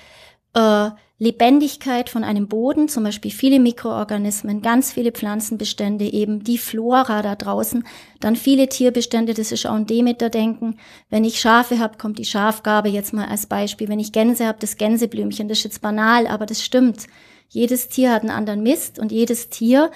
[0.53, 0.89] äh,
[1.23, 7.35] Lebendigkeit von einem Boden, zum Beispiel viele Mikroorganismen, ganz viele Pflanzenbestände, eben die Flora da
[7.35, 7.85] draußen,
[8.19, 10.75] dann viele Tierbestände, das ist auch ein Demeter-Denken.
[11.09, 13.87] Wenn ich Schafe habe, kommt die Schafgabe jetzt mal als Beispiel.
[13.87, 17.07] Wenn ich Gänse habe, das Gänseblümchen, das ist jetzt banal, aber das stimmt.
[17.47, 19.91] Jedes Tier hat einen anderen Mist und jedes Tier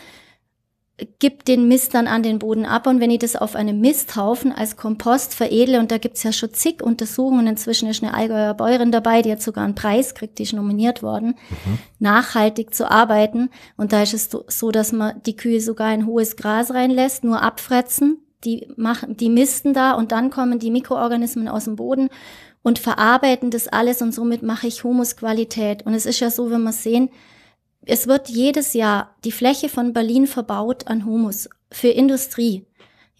[1.20, 4.52] gibt den Mist dann an den Boden ab und wenn ich das auf einem Misthaufen
[4.52, 8.92] als Kompost veredle, und da gibt's ja schon zig Untersuchungen, inzwischen ist eine Allgäuer Bäuerin
[8.92, 11.78] dabei, die hat sogar einen Preis gekriegt, die ist nominiert worden, mhm.
[12.00, 13.50] nachhaltig zu arbeiten.
[13.76, 17.44] Und da ist es so, dass man die Kühe sogar in hohes Gras reinlässt, nur
[17.44, 22.10] abfretzen, die machen, die misten da und dann kommen die Mikroorganismen aus dem Boden
[22.64, 25.86] und verarbeiten das alles und somit mache ich Humusqualität.
[25.86, 27.10] Und es ist ja so, wenn wir sehen,
[27.88, 32.66] es wird jedes Jahr die Fläche von Berlin verbaut an Humus für Industrie.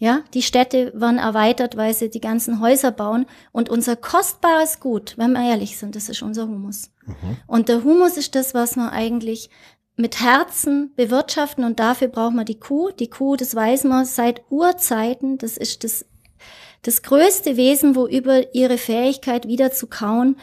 [0.00, 3.26] Ja, die Städte werden erweitert, weil sie die ganzen Häuser bauen.
[3.50, 6.92] Und unser kostbares Gut, wenn wir ehrlich sind, das ist unser Humus.
[7.04, 7.36] Mhm.
[7.48, 9.50] Und der Humus ist das, was man eigentlich
[9.96, 12.90] mit Herzen bewirtschaften und dafür braucht man die Kuh.
[12.92, 16.06] Die Kuh, das weiß man seit Urzeiten, das ist das,
[16.82, 20.36] das größte Wesen, wo über ihre Fähigkeit wieder zu kauen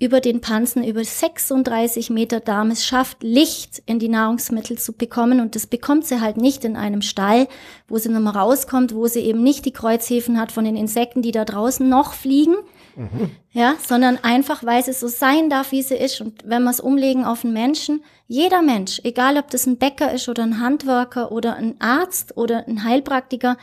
[0.00, 5.40] über den Pansen über 36 Meter Darm es schafft, Licht in die Nahrungsmittel zu bekommen.
[5.40, 7.48] Und das bekommt sie halt nicht in einem Stall,
[7.86, 11.32] wo sie nochmal rauskommt, wo sie eben nicht die Kreuzhefen hat von den Insekten, die
[11.32, 12.54] da draußen noch fliegen.
[12.96, 13.30] Mhm.
[13.52, 16.22] Ja, sondern einfach, weil sie so sein darf, wie sie ist.
[16.22, 20.12] Und wenn wir es umlegen auf einen Menschen, jeder Mensch, egal ob das ein Bäcker
[20.12, 23.58] ist oder ein Handwerker oder ein Arzt oder ein Heilpraktiker,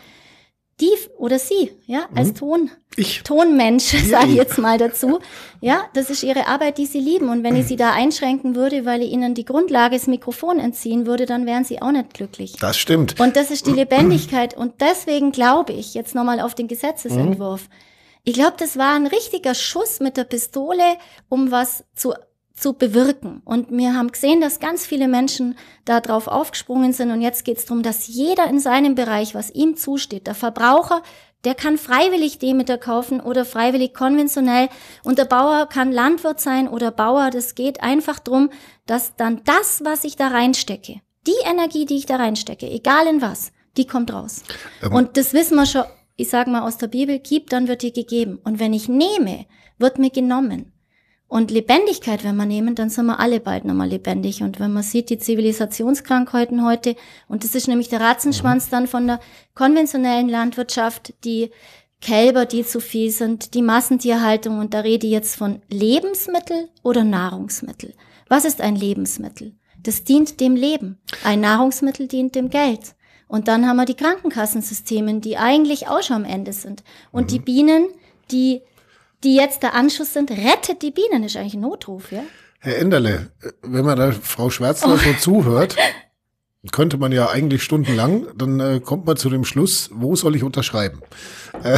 [0.80, 2.36] die oder sie, ja, als mhm.
[2.36, 3.24] Ton, ich.
[3.24, 5.20] Tonmensch, sage ich jetzt mal dazu.
[5.60, 7.30] Ja, das ist ihre Arbeit, die sie lieben.
[7.30, 11.08] Und wenn ich sie da einschränken würde, weil ich ihnen die Grundlage, das Mikrofon entziehen
[11.08, 12.58] würde, dann wären sie auch nicht glücklich.
[12.60, 13.20] Das stimmt.
[13.20, 14.56] Und das ist die Lebendigkeit.
[14.56, 17.63] Und deswegen glaube ich, jetzt nochmal auf den Gesetzesentwurf.
[17.70, 17.76] Mhm.
[18.24, 20.84] Ich glaube, das war ein richtiger Schuss mit der Pistole,
[21.30, 22.13] um was zu
[22.58, 23.41] zu bewirken.
[23.46, 27.12] Und wir haben gesehen, dass ganz viele Menschen da drauf aufgesprungen sind.
[27.12, 31.04] Und jetzt geht es darum, dass jeder in seinem Bereich, was ihm zusteht, der Verbraucher,
[31.43, 34.70] der kann freiwillig Demeter kaufen oder freiwillig konventionell.
[35.04, 37.30] Und der Bauer kann Landwirt sein oder Bauer.
[37.30, 38.50] Das geht einfach drum,
[38.88, 43.22] dass dann das, was ich da reinstecke, die Energie, die ich da reinstecke, egal in
[43.22, 44.41] was, die kommt raus.
[44.82, 44.93] Ähm.
[44.93, 45.84] Und das wissen wir schon,
[46.15, 48.39] ich sage mal aus der Bibel, gib, dann wird dir gegeben.
[48.43, 49.46] Und wenn ich nehme,
[49.78, 50.74] wird mir genommen.
[51.30, 54.44] Und Lebendigkeit, wenn wir nehmen, dann sind wir alle bald nochmal lebendig.
[54.44, 56.96] Und wenn man sieht, die Zivilisationskrankheiten heute,
[57.28, 58.72] und das ist nämlich der Ratzenschwanz mhm.
[58.72, 59.20] dann von der
[59.54, 61.52] konventionellen Landwirtschaft, die
[62.00, 67.04] Kälber, die zu viel sind, die Massentierhaltung, und da rede ich jetzt von Lebensmittel oder
[67.04, 67.94] Nahrungsmittel.
[68.30, 69.56] Was ist ein Lebensmittel?
[69.84, 70.98] Das dient dem Leben.
[71.24, 72.96] Ein Nahrungsmittel dient dem Geld.
[73.28, 76.84] Und dann haben wir die Krankenkassensysteme, die eigentlich auch schon am Ende sind.
[77.12, 77.28] Und mhm.
[77.28, 77.88] die Bienen,
[78.32, 78.62] die
[79.23, 82.23] die jetzt der Anschluss sind, rettet die Bienen, ist eigentlich ein Notruf, ja?
[82.60, 84.97] Herr Enderle, wenn man da Frau Schwärzler oh.
[84.97, 85.75] so zuhört,
[86.71, 90.43] könnte man ja eigentlich stundenlang, dann äh, kommt man zu dem Schluss, wo soll ich
[90.43, 91.01] unterschreiben?
[91.63, 91.77] Äh,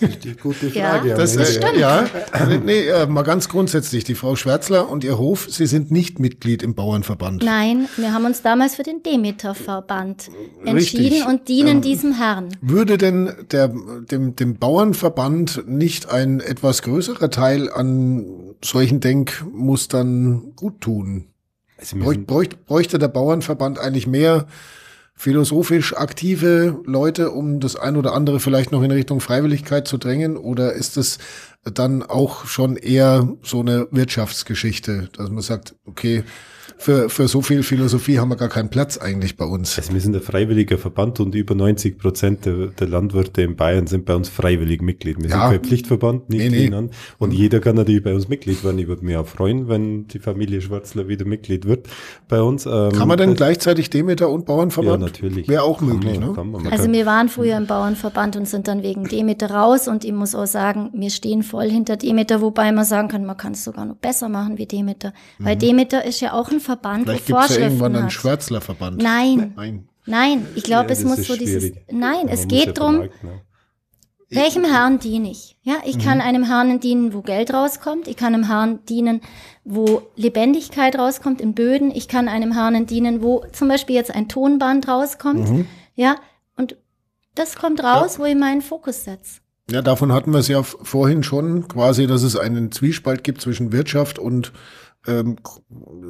[0.00, 1.10] Richtig gute Frage.
[1.10, 2.04] Ja, das, äh, ja
[2.64, 6.62] nee, äh, mal ganz grundsätzlich, die Frau Schwärzler und ihr Hof, Sie sind nicht Mitglied
[6.62, 7.44] im Bauernverband.
[7.44, 10.30] Nein, wir haben uns damals für den Demeter-Verband
[10.64, 11.26] entschieden Richtig.
[11.26, 12.48] und dienen ähm, diesem Herrn.
[12.60, 20.80] Würde denn der, dem, dem Bauernverband nicht ein etwas größerer Teil an solchen Denkmustern gut
[20.80, 21.26] tun?
[21.78, 24.46] Also bräuchte, bräuchte der Bauernverband eigentlich mehr
[25.16, 30.36] philosophisch aktive Leute, um das ein oder andere vielleicht noch in Richtung Freiwilligkeit zu drängen?
[30.36, 31.18] Oder ist es
[31.74, 36.24] dann auch schon eher so eine Wirtschaftsgeschichte, dass man sagt, okay,
[36.78, 39.78] für, für so viel Philosophie haben wir gar keinen Platz eigentlich bei uns.
[39.78, 43.86] Also wir sind ein freiwilliger Verband und über 90 Prozent der, der Landwirte in Bayern
[43.86, 45.16] sind bei uns freiwillig Mitglied.
[45.18, 45.48] Wir ja.
[45.48, 46.88] sind kein Pflichtverband, nicht nee, nee.
[47.18, 47.34] Und mhm.
[47.34, 48.78] jeder kann natürlich bei uns Mitglied werden.
[48.78, 51.88] Ich würde mich auch freuen, wenn die Familie Schwarzler wieder Mitglied wird
[52.28, 52.66] bei uns.
[52.66, 55.00] Ähm, kann man denn gleichzeitig Demeter und Bauernverband?
[55.00, 55.48] Ja, natürlich.
[55.48, 56.34] Wäre auch möglich, man, ne?
[56.36, 60.04] Man, man also wir waren früher im Bauernverband und sind dann wegen Demeter raus und
[60.04, 63.52] ich muss auch sagen, wir stehen voll hinter Demeter, wobei man sagen kann, man kann
[63.52, 65.14] es sogar noch besser machen wie Demeter.
[65.38, 65.44] Mhm.
[65.46, 69.02] Weil Demeter ist ja auch ein Verband, Vielleicht gibt es ja irgendwann einen Schwärzlerverband.
[69.02, 69.54] Nein.
[69.56, 69.88] Nein.
[70.04, 71.40] Nein, ich glaube, ja, es muss so schwierig.
[71.40, 71.72] dieses.
[71.90, 73.10] Nein, es geht darum, ne?
[74.28, 75.56] welchem Herrn diene ich?
[75.62, 76.02] Ja, ich mhm.
[76.02, 78.06] kann einem Herrn dienen, wo Geld rauskommt.
[78.06, 79.22] Ich kann einem Herrn dienen,
[79.64, 81.90] wo Lebendigkeit rauskommt in Böden.
[81.90, 85.48] Ich kann einem Herrn dienen, wo zum Beispiel jetzt ein Tonband rauskommt.
[85.48, 85.66] Mhm.
[85.94, 86.16] Ja,
[86.54, 86.76] und
[87.34, 88.20] das kommt raus, ja.
[88.20, 89.40] wo ich meinen Fokus setze.
[89.70, 93.72] Ja, davon hatten wir es ja vorhin schon, quasi, dass es einen Zwiespalt gibt zwischen
[93.72, 94.52] Wirtschaft und
[95.08, 95.36] ähm,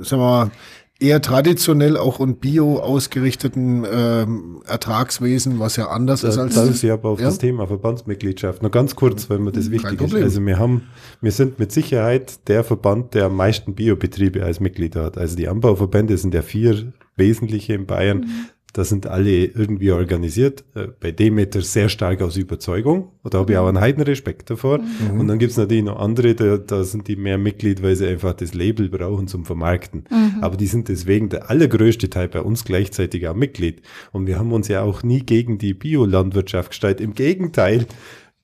[0.02, 0.50] sagen wir mal,
[0.98, 6.68] eher traditionell auch und bio ausgerichteten ähm, Ertragswesen, was ja anders das, ist als das
[6.70, 7.26] ist ja aber auf ja?
[7.26, 8.62] das Thema Verbandsmitgliedschaft.
[8.62, 10.14] Nur ganz kurz, weil mir das wichtig ist.
[10.14, 10.88] Also wir haben,
[11.20, 15.18] wir sind mit Sicherheit der Verband, der am meisten Biobetriebe als Mitglieder hat.
[15.18, 18.18] Also die Anbauverbände sind ja vier wesentliche in Bayern.
[18.18, 18.46] Mhm.
[18.72, 20.64] Da sind alle irgendwie organisiert.
[20.74, 23.12] Äh, bei Demeter sehr stark aus Überzeugung.
[23.24, 24.78] Da habe ich auch einen heiden Respekt davor.
[24.78, 25.20] Mhm.
[25.20, 28.06] Und dann gibt es natürlich noch andere, da, da sind die mehr Mitglied, weil sie
[28.06, 30.04] einfach das Label brauchen zum Vermarkten.
[30.10, 30.42] Mhm.
[30.42, 33.80] Aber die sind deswegen der allergrößte Teil bei uns gleichzeitig auch Mitglied.
[34.12, 37.00] Und wir haben uns ja auch nie gegen die Biolandwirtschaft gestellt.
[37.00, 37.86] Im Gegenteil,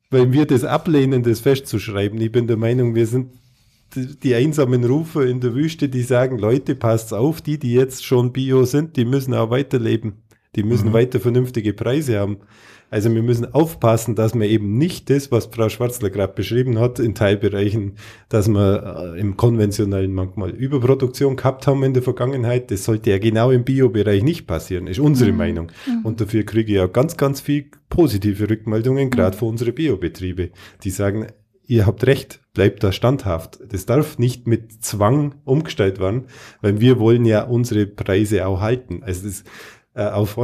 [0.08, 2.20] weil wir das ablehnen, das festzuschreiben.
[2.20, 3.32] Ich bin der Meinung, wir sind
[3.94, 8.32] die einsamen Rufe in der Wüste, die sagen, Leute, passt auf, die, die jetzt schon
[8.32, 10.14] Bio sind, die müssen auch weiterleben.
[10.54, 10.92] Die müssen mhm.
[10.92, 12.38] weiter vernünftige Preise haben.
[12.92, 16.98] Also wir müssen aufpassen, dass wir eben nicht das, was Frau Schwarzler gerade beschrieben hat,
[16.98, 17.94] in Teilbereichen,
[18.28, 22.70] dass wir äh, im konventionellen manchmal Überproduktion gehabt haben in der Vergangenheit.
[22.70, 25.38] Das sollte ja genau im Bio-Bereich nicht passieren, ist unsere mhm.
[25.38, 25.72] Meinung.
[25.86, 26.04] Mhm.
[26.04, 29.38] Und dafür kriege ich ja ganz, ganz viel positive Rückmeldungen, gerade mhm.
[29.38, 30.50] von unseren Biobetriebe,
[30.82, 31.28] die sagen,
[31.66, 33.60] ihr habt recht, bleibt da standhaft.
[33.68, 36.24] Das darf nicht mit Zwang umgestellt werden,
[36.60, 39.02] weil wir wollen ja unsere Preise auch halten.
[39.02, 39.44] Also das,
[39.94, 40.38] äh, auf,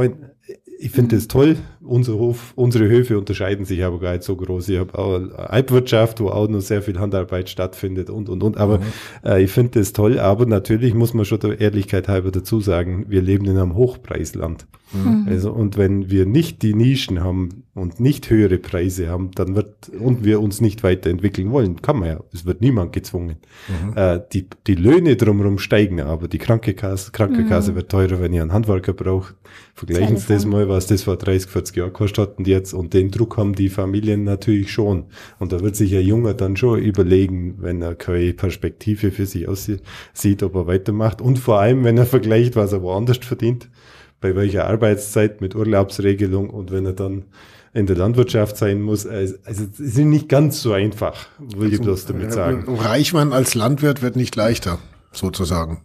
[0.79, 1.57] ich finde das toll.
[1.89, 4.69] Unser Hof, unsere Höfe unterscheiden sich aber gar nicht so groß.
[4.69, 8.57] Ich habe auch Alpwirtschaft, wo auch noch sehr viel Handarbeit stattfindet und, und, und.
[8.57, 8.83] Aber mhm.
[9.25, 10.19] äh, ich finde das toll.
[10.19, 14.67] Aber natürlich muss man schon der Ehrlichkeit halber dazu sagen, wir leben in einem Hochpreisland.
[14.91, 15.27] Mhm.
[15.27, 19.89] Also, und wenn wir nicht die Nischen haben und nicht höhere Preise haben, dann wird,
[19.89, 22.19] und wir uns nicht weiterentwickeln wollen, kann man ja.
[22.33, 23.37] Es wird niemand gezwungen.
[23.67, 23.93] Mhm.
[23.95, 27.75] Äh, die, die Löhne drumherum steigen, aber die Krankenkasse, Krankenkasse mhm.
[27.75, 29.35] wird teurer, wenn ihr einen Handwerker braucht.
[29.75, 32.73] Vergleichen Sie das mal, was das vor 30, 40 Jahren kostet und jetzt.
[32.73, 35.05] Und den Druck haben die Familien natürlich schon.
[35.39, 39.47] Und da wird sich ein Junger dann schon überlegen, wenn er keine Perspektive für sich
[39.47, 41.21] aussieht, ob er weitermacht.
[41.21, 43.69] Und vor allem, wenn er vergleicht, was er woanders verdient
[44.21, 47.23] bei welcher Arbeitszeit mit Urlaubsregelung und wenn er dann
[47.73, 49.05] in der Landwirtschaft sein muss.
[49.05, 52.65] Also, also es ist nicht ganz so einfach, will ich also, bloß damit sagen.
[52.67, 54.79] Reichmann als Landwirt wird nicht leichter,
[55.11, 55.81] sozusagen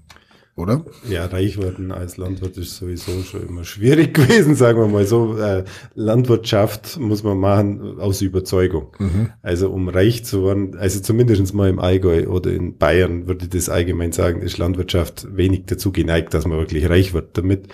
[0.56, 0.84] oder?
[1.08, 5.36] Ja, reich werden als Landwirt ist sowieso schon immer schwierig gewesen, sagen wir mal so.
[5.36, 5.64] Äh,
[5.94, 8.94] Landwirtschaft muss man machen aus Überzeugung.
[8.98, 9.30] Mhm.
[9.42, 13.50] Also um reich zu werden, also zumindest mal im Allgäu oder in Bayern würde ich
[13.50, 17.68] das allgemein sagen, ist Landwirtschaft wenig dazu geneigt, dass man wirklich reich wird damit.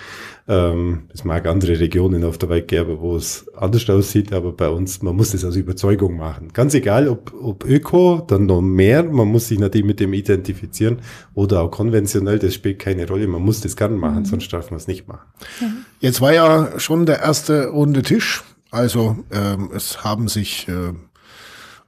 [0.50, 4.68] Ähm, es mag andere Regionen auf der Welt geben, wo es anders aussieht, aber bei
[4.68, 6.48] uns, man muss das aus Überzeugung machen.
[6.52, 11.02] Ganz egal, ob, ob Öko, dann noch mehr, man muss sich natürlich mit dem identifizieren
[11.34, 14.24] oder auch konventionell, das spielt keine Rolle, man muss das gern machen, mhm.
[14.24, 15.20] sonst darf man es nicht machen.
[16.00, 20.94] Jetzt war ja schon der erste runde Tisch, also ähm, es haben sich äh,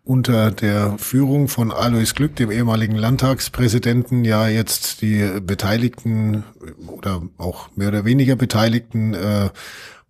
[0.05, 6.45] unter der Führung von Alois Glück, dem ehemaligen Landtagspräsidenten, ja jetzt die Beteiligten
[6.89, 9.51] oder auch mehr oder weniger Beteiligten äh,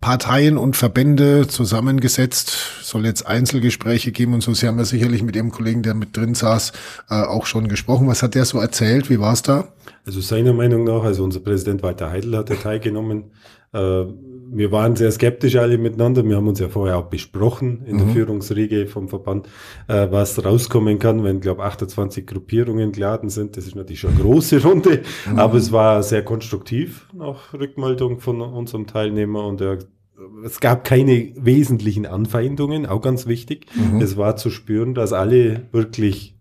[0.01, 4.53] Parteien und Verbände zusammengesetzt, soll jetzt Einzelgespräche geben und so.
[4.53, 6.73] Sie haben ja sicherlich mit Ihrem Kollegen, der mit drin saß,
[7.09, 8.07] äh, auch schon gesprochen.
[8.07, 9.09] Was hat der so erzählt?
[9.09, 9.69] Wie war es da?
[10.05, 13.31] Also seiner Meinung nach, also unser Präsident Walter Heidel hat ja teilgenommen.
[13.71, 14.03] Äh,
[14.55, 16.23] wir waren sehr skeptisch alle miteinander.
[16.23, 17.99] Wir haben uns ja vorher auch besprochen in mhm.
[17.99, 19.47] der Führungsriege vom Verband,
[19.87, 23.57] äh, was rauskommen kann, wenn, glaube 28 Gruppierungen geladen sind.
[23.57, 25.39] Das ist natürlich schon eine große Runde, mhm.
[25.39, 29.79] aber es war sehr konstruktiv nach Rückmeldung von unserem Teilnehmer und er
[30.45, 33.65] es gab keine wesentlichen Anfeindungen, auch ganz wichtig.
[33.75, 33.99] Mhm.
[33.99, 36.37] Es war zu spüren, dass alle wirklich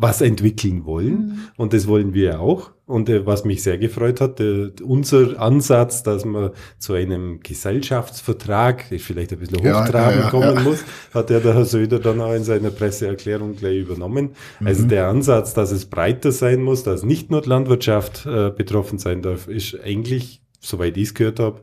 [0.00, 1.12] was entwickeln wollen.
[1.12, 1.38] Mhm.
[1.56, 2.70] Und das wollen wir auch.
[2.86, 8.86] Und äh, was mich sehr gefreut hat, äh, unser Ansatz, dass man zu einem Gesellschaftsvertrag,
[8.98, 12.32] vielleicht ein bisschen hochtrabend ja, ja, ja, kommen muss, hat der Herr Söder dann auch
[12.32, 14.30] in seiner Presseerklärung gleich übernommen.
[14.58, 14.66] Mhm.
[14.66, 18.98] Also der Ansatz, dass es breiter sein muss, dass nicht nur die Landwirtschaft äh, betroffen
[18.98, 21.60] sein darf, ist eigentlich, soweit ich es gehört habe,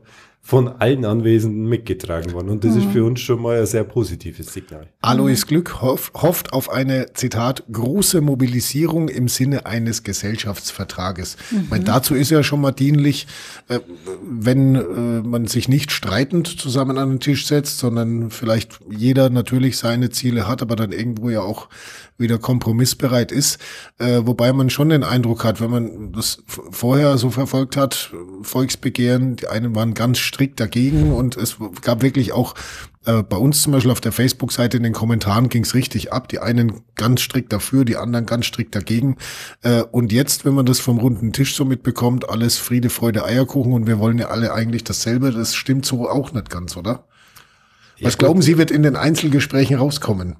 [0.48, 2.48] von allen Anwesenden mitgetragen worden.
[2.48, 2.78] Und das mhm.
[2.78, 4.88] ist für uns schon mal ein sehr positives Signal.
[5.02, 11.36] Alois Glück hoff, hofft auf eine, Zitat, große Mobilisierung im Sinne eines Gesellschaftsvertrages.
[11.50, 11.66] Mhm.
[11.68, 13.26] Meine, dazu ist ja schon mal dienlich,
[13.68, 13.80] äh,
[14.22, 14.80] wenn äh,
[15.20, 20.48] man sich nicht streitend zusammen an den Tisch setzt, sondern vielleicht jeder natürlich seine Ziele
[20.48, 21.68] hat, aber dann irgendwo ja auch
[22.18, 23.58] wieder kompromissbereit ist.
[23.98, 29.36] Äh, wobei man schon den Eindruck hat, wenn man das vorher so verfolgt hat, Volksbegehren,
[29.36, 32.54] die einen waren ganz strikt dagegen und es gab wirklich auch
[33.08, 36.28] äh, bei uns zum Beispiel auf der Facebook-Seite in den Kommentaren ging es richtig ab.
[36.28, 39.16] Die einen ganz strikt dafür, die anderen ganz strikt dagegen.
[39.62, 43.72] Äh, und jetzt, wenn man das vom runden Tisch so mitbekommt, alles Friede, Freude, Eierkuchen
[43.72, 47.06] und wir wollen ja alle eigentlich dasselbe, das stimmt so auch nicht ganz, oder?
[48.00, 50.36] Was ja, glauben Sie, wird in den Einzelgesprächen rauskommen?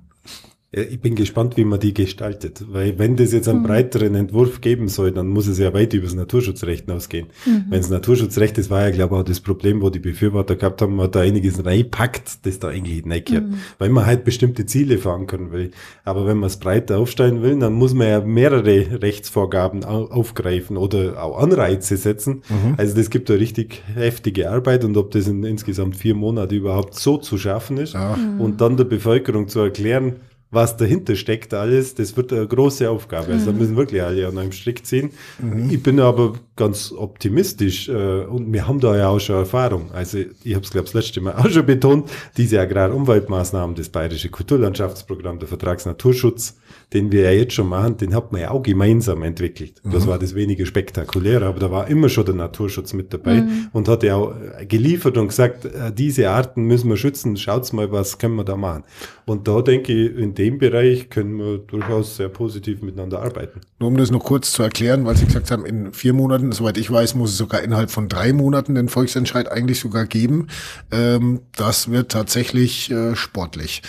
[0.70, 3.66] Ich bin gespannt, wie man die gestaltet, weil wenn das jetzt einen mhm.
[3.66, 7.28] breiteren Entwurf geben soll, dann muss es ja weit über das Naturschutzrecht hinausgehen.
[7.46, 7.64] Mhm.
[7.70, 10.82] Wenn es Naturschutzrecht ist, war ja, glaube ich, auch das Problem, wo die Befürworter gehabt
[10.82, 13.54] haben, man da einiges reinpackt, das da eigentlich nicht mhm.
[13.78, 15.70] weil man halt bestimmte Ziele verankern will.
[16.04, 21.22] Aber wenn man es breiter aufstellen will, dann muss man ja mehrere Rechtsvorgaben aufgreifen oder
[21.22, 22.42] auch Anreize setzen.
[22.50, 22.74] Mhm.
[22.76, 26.94] Also das gibt eine richtig heftige Arbeit und ob das in insgesamt vier Monate überhaupt
[26.94, 28.18] so zu schaffen ist ja.
[28.38, 30.16] und dann der Bevölkerung zu erklären,
[30.50, 33.32] was dahinter steckt alles, das wird eine große Aufgabe.
[33.32, 33.58] Also da mhm.
[33.58, 35.10] müssen wirklich alle an einem Strick ziehen.
[35.38, 35.70] Mhm.
[35.70, 39.92] Ich bin aber ganz optimistisch äh, und wir haben da ja auch schon Erfahrung.
[39.92, 43.90] Also ich habe es, glaube ich, das letzte Mal auch schon betont, diese Agrarumweltmaßnahmen, das
[43.90, 46.56] Bayerische Kulturlandschaftsprogramm, der Vertragsnaturschutz,
[46.92, 49.80] den wir ja jetzt schon machen, den hat man ja auch gemeinsam entwickelt.
[49.82, 49.90] Mhm.
[49.90, 53.68] Das war das weniger spektakuläre, aber da war immer schon der Naturschutz mit dabei mhm.
[53.72, 54.34] und hat ja auch
[54.66, 58.56] geliefert und gesagt, äh, diese Arten müssen wir schützen, schaut's mal, was können wir da
[58.56, 58.84] machen.
[59.26, 63.60] Und da denke ich, in dem Bereich können wir durchaus sehr positiv miteinander arbeiten.
[63.78, 66.78] Nur um das noch kurz zu erklären, weil Sie gesagt haben, in vier Monaten, soweit
[66.78, 70.46] ich weiß, muss es sogar innerhalb von drei Monaten den Volksentscheid eigentlich sogar geben.
[70.90, 73.82] Ähm, das wird tatsächlich äh, sportlich.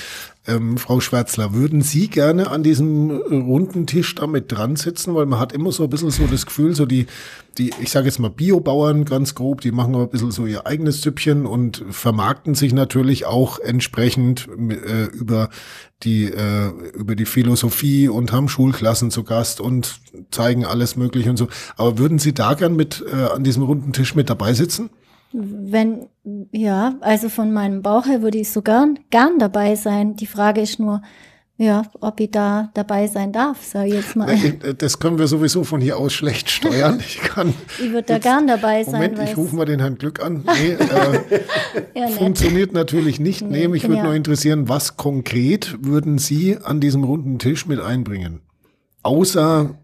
[0.50, 5.16] Ähm, Frau Schwärzler, würden Sie gerne an diesem äh, runden Tisch damit dran sitzen?
[5.16, 7.06] Weil man hat immer so ein bisschen so das Gefühl, so die,
[7.58, 10.66] die, ich sage jetzt mal Biobauern ganz grob, die machen aber ein bisschen so ihr
[10.66, 15.50] eigenes Süppchen und vermarkten sich natürlich auch entsprechend äh, über
[16.04, 20.00] die äh, über die Philosophie und haben Schulklassen zu Gast und
[20.32, 21.50] zeigen alles mögliche und so.
[21.76, 24.90] Aber würden Sie da gern mit äh, an diesem runden Tisch mit dabei sitzen?
[25.32, 26.08] Wenn,
[26.52, 30.15] ja, also von meinem Bauch her würde ich sogar gern dabei sein.
[30.15, 31.02] Die Frage ist nur,
[31.62, 34.34] ja, ob ich da dabei sein darf, sage ich jetzt mal.
[34.78, 37.02] Das können wir sowieso von hier aus schlecht steuern.
[37.06, 37.54] Ich kann.
[37.80, 38.94] ich würde da gern dabei sein.
[38.94, 40.46] Moment, ich rufe mal den Herrn Glück an.
[40.60, 43.42] Nee, äh, ja, funktioniert natürlich nicht.
[43.42, 44.04] Nee, mich würde ja.
[44.04, 48.42] nur interessieren, was konkret würden Sie an diesem runden Tisch mit einbringen?
[49.04, 49.78] Außer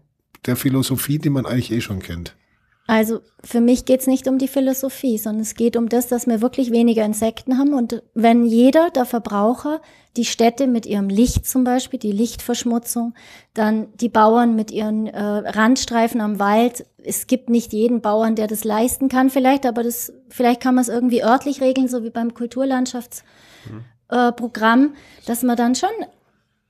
[0.46, 2.36] der Philosophie, die man eigentlich eh schon kennt.
[2.86, 6.40] Also für mich geht's nicht um die Philosophie, sondern es geht um das, dass wir
[6.40, 7.74] wirklich weniger Insekten haben.
[7.74, 9.80] Und wenn jeder der Verbraucher
[10.16, 13.14] die Städte mit ihrem Licht zum Beispiel, die Lichtverschmutzung,
[13.54, 18.46] dann die Bauern mit ihren äh, Randstreifen am Wald, es gibt nicht jeden Bauern, der
[18.46, 22.10] das leisten kann vielleicht, aber das vielleicht kann man es irgendwie örtlich regeln, so wie
[22.10, 24.94] beim Kulturlandschaftsprogramm, mhm.
[24.94, 25.90] äh, dass man dann schon,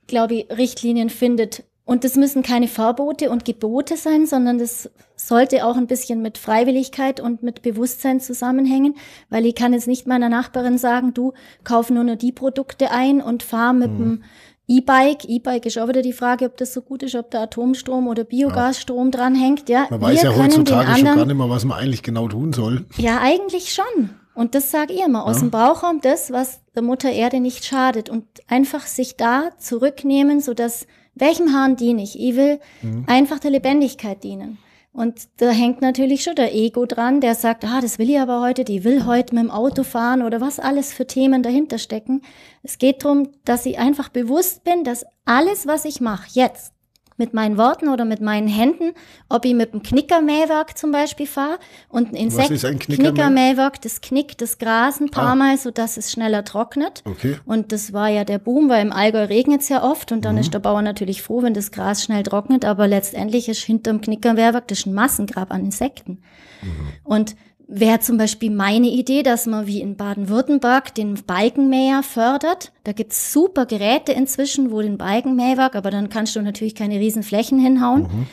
[0.07, 5.65] glaube ich, Richtlinien findet, und das müssen keine Verbote und Gebote sein, sondern das sollte
[5.65, 8.95] auch ein bisschen mit Freiwilligkeit und mit Bewusstsein zusammenhängen,
[9.29, 13.21] weil ich kann jetzt nicht meiner Nachbarin sagen, du kauf nur noch die Produkte ein
[13.21, 13.97] und fahr mit mhm.
[13.97, 14.23] dem
[14.67, 15.25] E-Bike.
[15.27, 18.23] E-Bike ist auch wieder die Frage, ob das so gut ist, ob da Atomstrom oder
[18.25, 19.11] Biogasstrom ja.
[19.11, 19.69] dranhängt.
[19.69, 22.53] Ja, man weiß ja heutzutage anderen, schon gar nicht mehr, was man eigentlich genau tun
[22.53, 22.85] soll.
[22.97, 24.11] Ja, eigentlich schon.
[24.35, 25.41] Und das sage ich immer, aus ja.
[25.41, 30.53] dem Bauchraum das, was der Mutter Erde nicht schadet und einfach sich da zurücknehmen, so
[30.53, 32.19] dass welchem Hahn diene ich?
[32.19, 33.05] Ich will mhm.
[33.07, 34.59] einfach der Lebendigkeit dienen.
[34.91, 38.41] Und da hängt natürlich schon der Ego dran, der sagt, ah, das will ich aber
[38.41, 42.23] heute, die will heute mit dem Auto fahren oder was alles für Themen dahinter stecken.
[42.63, 46.73] Es geht darum, dass ich einfach bewusst bin, dass alles, was ich mache, jetzt,
[47.17, 48.93] mit meinen Worten oder mit meinen Händen,
[49.27, 51.57] ob ich mit einem Knickermähwerk zum Beispiel fahre
[51.89, 55.35] und ein Insekt, Was ist ein Knickermähwerk, das knickt das Gras ein paar ah.
[55.35, 57.01] Mal, sodass es schneller trocknet.
[57.05, 57.37] Okay.
[57.45, 60.35] Und das war ja der Boom, weil im Allgäu regnet es ja oft und dann
[60.35, 60.41] mhm.
[60.41, 64.01] ist der Bauer natürlich froh, wenn das Gras schnell trocknet, aber letztendlich ist hinter dem
[64.01, 66.21] Knickermähwerk das ist ein Massengrab an Insekten.
[66.61, 66.87] Mhm.
[67.03, 67.35] Und
[67.67, 72.71] wäre zum Beispiel meine Idee, dass man wie in Baden-Württemberg den Balkenmäher fördert.
[72.85, 77.23] Da gibt's super Geräte inzwischen, wo den Balkenmähwerk, aber dann kannst du natürlich keine riesen
[77.23, 78.03] Flächen hinhauen.
[78.03, 78.27] Mhm.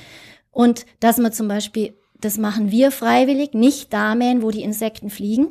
[0.53, 5.11] Und dass man zum Beispiel, das machen wir freiwillig, nicht da mähen, wo die Insekten
[5.11, 5.49] fliegen.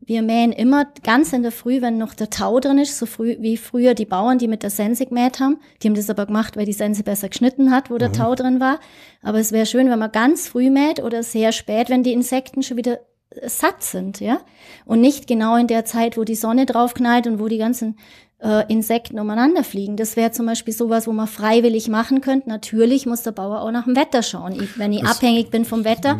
[0.00, 3.36] Wir mähen immer ganz in der Früh, wenn noch der Tau drin ist, so früh
[3.40, 5.58] wie früher die Bauern, die mit der Sense gemäht haben.
[5.82, 8.14] Die haben das aber gemacht, weil die Sense besser geschnitten hat, wo der mhm.
[8.14, 8.78] Tau drin war.
[9.20, 12.62] Aber es wäre schön, wenn man ganz früh mäht oder sehr spät, wenn die Insekten
[12.62, 13.00] schon wieder
[13.46, 14.40] satt sind, ja.
[14.84, 17.96] Und nicht genau in der Zeit, wo die Sonne draufknallt und wo die ganzen
[18.40, 19.96] äh, Insekten umeinander fliegen.
[19.96, 22.48] Das wäre zum Beispiel sowas, wo man freiwillig machen könnte.
[22.48, 24.52] Natürlich muss der Bauer auch nach dem Wetter schauen.
[24.52, 26.18] Ich, wenn ich das abhängig bin vom Wetter,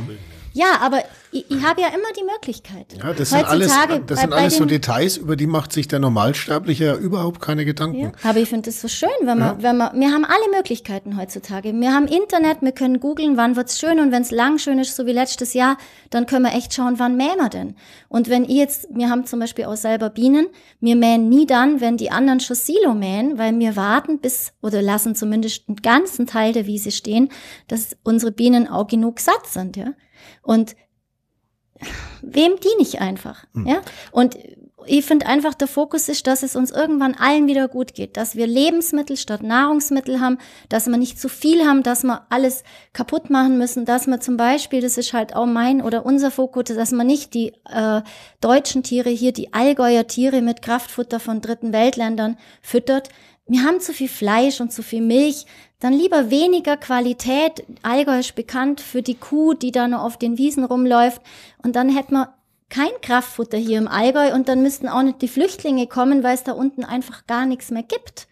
[0.56, 2.86] ja, aber ich, ich habe ja immer die Möglichkeit.
[2.96, 3.70] Ja, das sind alles,
[4.06, 8.00] das sind alles so Details, über die macht sich der Normalsterbliche ja überhaupt keine Gedanken.
[8.00, 9.62] Ja, aber ich finde es so schön, wenn man, ja.
[9.62, 11.74] wenn man, wir haben alle Möglichkeiten heutzutage.
[11.74, 14.96] Wir haben Internet, wir können googeln, wann wird's schön und wenn es lang schön ist,
[14.96, 15.76] so wie letztes Jahr,
[16.08, 17.76] dann können wir echt schauen, wann mähen wir denn.
[18.08, 20.46] Und wenn ihr jetzt, wir haben zum Beispiel auch selber Bienen,
[20.80, 24.80] wir mähen nie dann, wenn die anderen schon Silo mähen, weil wir warten bis, oder
[24.80, 27.28] lassen zumindest einen ganzen Teil der Wiese stehen,
[27.68, 29.92] dass unsere Bienen auch genug satt sind, ja.
[30.42, 30.76] Und
[32.22, 33.44] wem diene ich einfach?
[33.52, 33.66] Mhm.
[33.66, 33.82] Ja?
[34.12, 34.36] Und
[34.88, 38.36] ich finde einfach, der Fokus ist, dass es uns irgendwann allen wieder gut geht, dass
[38.36, 43.30] wir Lebensmittel statt Nahrungsmittel haben, dass wir nicht zu viel haben, dass wir alles kaputt
[43.30, 46.92] machen müssen, dass wir zum Beispiel, das ist halt auch mein oder unser Fokus, dass
[46.92, 48.02] man nicht die äh,
[48.40, 53.08] deutschen Tiere hier, die Allgäuer Tiere mit Kraftfutter von dritten Weltländern füttert.
[53.48, 55.46] Wir haben zu viel Fleisch und zu viel Milch
[55.80, 57.64] dann lieber weniger Qualität.
[57.82, 61.20] Allgäu ist bekannt für die Kuh, die da nur auf den Wiesen rumläuft.
[61.62, 62.34] Und dann hätten wir
[62.68, 66.44] kein Kraftfutter hier im Allgäu und dann müssten auch nicht die Flüchtlinge kommen, weil es
[66.44, 68.26] da unten einfach gar nichts mehr gibt.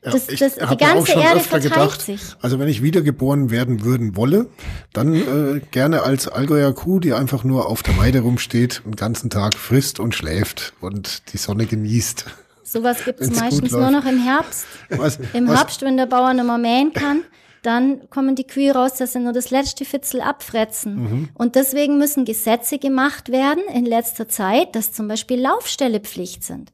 [0.00, 2.20] Das, das, die ganze Erde verteilt gedacht, sich.
[2.40, 4.46] Also wenn ich wiedergeboren werden würden wolle,
[4.92, 9.28] dann äh, gerne als Allgäuer Kuh, die einfach nur auf der Weide rumsteht, den ganzen
[9.28, 12.26] Tag frisst und schläft und die Sonne genießt.
[12.70, 14.66] Sowas gibt es meistens nur noch im Herbst.
[14.90, 15.56] Was, Im was?
[15.56, 17.24] Herbst, wenn der Bauer nicht mehr mähen kann,
[17.62, 20.96] dann kommen die Kühe raus, dass sie nur das letzte Fitzel abfretzen.
[20.96, 21.28] Mhm.
[21.34, 26.72] Und deswegen müssen Gesetze gemacht werden in letzter Zeit, dass zum Beispiel Laufställe Pflicht sind.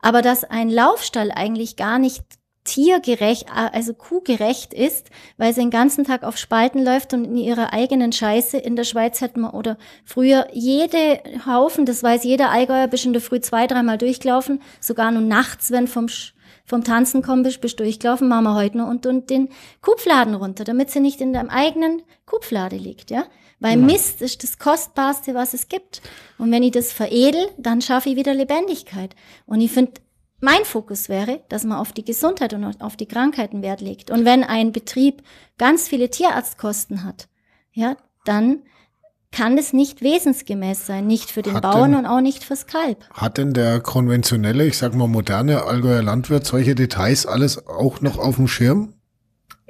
[0.00, 2.22] Aber dass ein Laufstall eigentlich gar nicht
[2.64, 7.72] tiergerecht, also kuhgerecht ist, weil sie den ganzen Tag auf Spalten läuft und in ihrer
[7.72, 8.56] eigenen Scheiße.
[8.58, 13.12] In der Schweiz hätten wir oder früher jede Haufen, das weiß jeder Allgäuer, bist in
[13.12, 16.08] der Früh zwei, dreimal durchgelaufen, sogar nur nachts, wenn vom
[16.64, 19.48] vom Tanzen kommen bist, bist durchgelaufen, machen wir heute noch und, und den
[19.80, 23.24] Kupfladen runter, damit sie nicht in deinem eigenen Kupflade liegt, ja?
[23.58, 23.84] Weil ja.
[23.84, 26.02] Mist ist das Kostbarste, was es gibt.
[26.36, 29.14] Und wenn ich das veredel, dann schaffe ich wieder Lebendigkeit.
[29.46, 29.92] Und ich finde,
[30.42, 34.10] mein Fokus wäre, dass man auf die Gesundheit und auf die Krankheiten Wert legt.
[34.10, 35.22] Und wenn ein Betrieb
[35.56, 37.28] ganz viele Tierarztkosten hat,
[37.72, 38.62] ja, dann
[39.30, 42.66] kann es nicht wesensgemäß sein, nicht für den hat Bauern denn, und auch nicht fürs
[42.66, 43.08] Kalb.
[43.14, 48.18] Hat denn der konventionelle, ich sag mal moderne Allgäuer Landwirt solche Details alles auch noch
[48.18, 48.94] auf dem Schirm?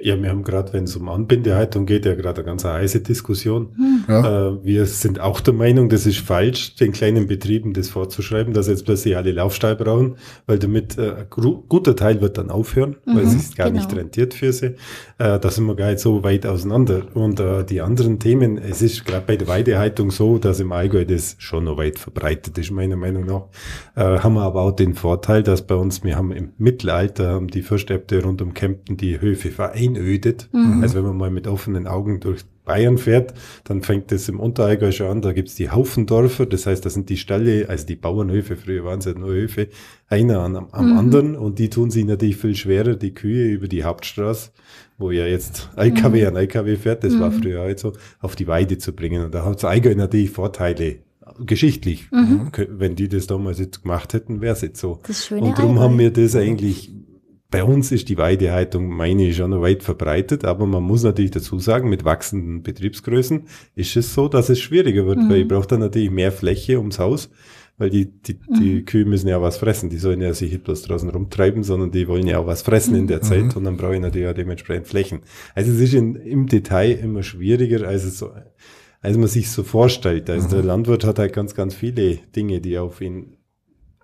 [0.03, 3.69] Ja, wir haben gerade, wenn es um Anbindehaltung geht, ja gerade eine ganz heiße Diskussion.
[3.77, 4.03] Hm.
[4.09, 4.49] Ja.
[4.49, 8.67] Äh, wir sind auch der Meinung, das ist falsch, den kleinen Betrieben das vorzuschreiben, dass
[8.67, 13.15] jetzt plötzlich alle Laufstall brauchen, weil damit äh, ein guter Teil wird dann aufhören, mhm,
[13.15, 13.81] weil es sich gar genau.
[13.81, 14.75] nicht rentiert für sie.
[15.19, 17.03] Äh, da sind wir gar nicht so weit auseinander.
[17.13, 21.05] Und äh, die anderen Themen, es ist gerade bei der Weidehaltung so, dass im Allgäu
[21.05, 23.43] das schon noch weit verbreitet ist, meiner Meinung nach.
[23.95, 27.47] Äh, haben wir aber auch den Vorteil, dass bei uns, wir haben im Mittelalter, haben
[27.47, 30.49] die Fürstäbte rund um Kempten die Höfe vereint einödet.
[30.51, 30.81] Mhm.
[30.81, 33.33] Also wenn man mal mit offenen Augen durch Bayern fährt,
[33.65, 37.09] dann fängt es im Unterallgäu schon an, da gibt's die Haufendorfer, das heißt, das sind
[37.09, 39.67] die Stalle, also die Bauernhöfe, früher waren es ja nur Höfe,
[40.07, 40.97] einer am, am mhm.
[40.97, 44.51] anderen und die tun sich natürlich viel schwerer, die Kühe über die Hauptstraße,
[44.97, 46.27] wo ja jetzt LKW mhm.
[46.27, 47.41] an LKW fährt, das war mhm.
[47.41, 47.91] früher halt so,
[48.21, 49.25] auf die Weide zu bringen.
[49.25, 50.99] Und da hat's Allgäu natürlich Vorteile,
[51.39, 52.11] geschichtlich.
[52.11, 52.51] Mhm.
[52.69, 54.99] Wenn die das damals jetzt gemacht hätten, wäre es jetzt so.
[55.31, 56.92] Und darum haben wir das eigentlich
[57.53, 61.59] bei uns ist die Weidehaltung, meine ich, schon weit verbreitet, aber man muss natürlich dazu
[61.59, 63.43] sagen, mit wachsenden Betriebsgrößen
[63.75, 65.29] ist es so, dass es schwieriger wird, mhm.
[65.29, 67.29] weil ich brauche dann natürlich mehr Fläche ums Haus,
[67.77, 68.85] weil die, die, die mhm.
[68.85, 72.07] Kühe müssen ja was fressen, die sollen ja sich nicht bloß draußen rumtreiben, sondern die
[72.07, 73.23] wollen ja auch was fressen in der mhm.
[73.23, 75.19] Zeit und dann brauche ich natürlich auch dementsprechend Flächen.
[75.53, 78.31] Also es ist in, im Detail immer schwieriger, als es so,
[78.99, 80.27] als man sich so vorstellt.
[80.27, 80.69] Also der mhm.
[80.69, 83.37] Landwirt hat halt ganz, ganz viele Dinge, die auf ihn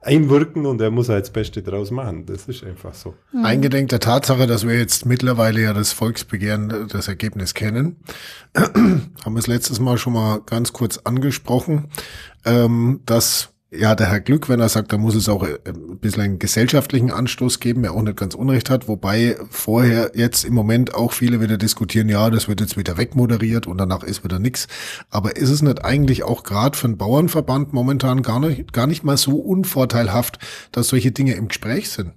[0.01, 2.25] einwirken und er muss halt das Beste draus machen.
[2.25, 3.15] Das ist einfach so.
[3.31, 3.45] Mhm.
[3.45, 7.97] Eingedenk der Tatsache, dass wir jetzt mittlerweile ja das Volksbegehren, das Ergebnis kennen,
[8.55, 11.89] haben wir es letztes Mal schon mal ganz kurz angesprochen,
[12.45, 15.99] ähm, dass ja, der Herr Glück, wenn er sagt, da muss es auch äh, ein
[15.99, 20.55] bisschen einen gesellschaftlichen Anstoß geben, der auch nicht ganz Unrecht hat, wobei vorher jetzt im
[20.55, 24.39] Moment auch viele wieder diskutieren, ja, das wird jetzt wieder wegmoderiert und danach ist wieder
[24.39, 24.67] nix.
[25.11, 29.03] Aber ist es nicht eigentlich auch gerade für einen Bauernverband momentan gar nicht, gar nicht
[29.03, 30.39] mal so unvorteilhaft,
[30.71, 32.13] dass solche Dinge im Gespräch sind?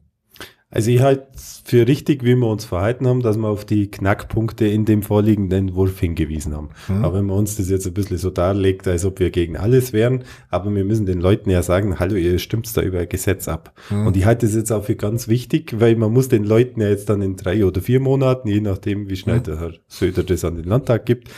[0.75, 1.27] Also ich halte
[1.65, 5.69] für richtig, wie wir uns verhalten haben, dass wir auf die Knackpunkte in dem vorliegenden
[5.69, 6.71] Entwurf hingewiesen haben.
[6.89, 7.05] Mhm.
[7.05, 9.93] Aber wenn man uns das jetzt ein bisschen so darlegt, als ob wir gegen alles
[9.93, 13.75] wären, aber wir müssen den Leuten ja sagen, hallo, ihr stimmt da über Gesetz ab.
[13.91, 14.07] Mhm.
[14.07, 16.89] Und ich halte das jetzt auch für ganz wichtig, weil man muss den Leuten ja
[16.89, 19.45] jetzt dann in drei oder vier Monaten, je nachdem, wie schnell mhm.
[19.45, 21.29] der Herr Söder das an den Landtag gibt,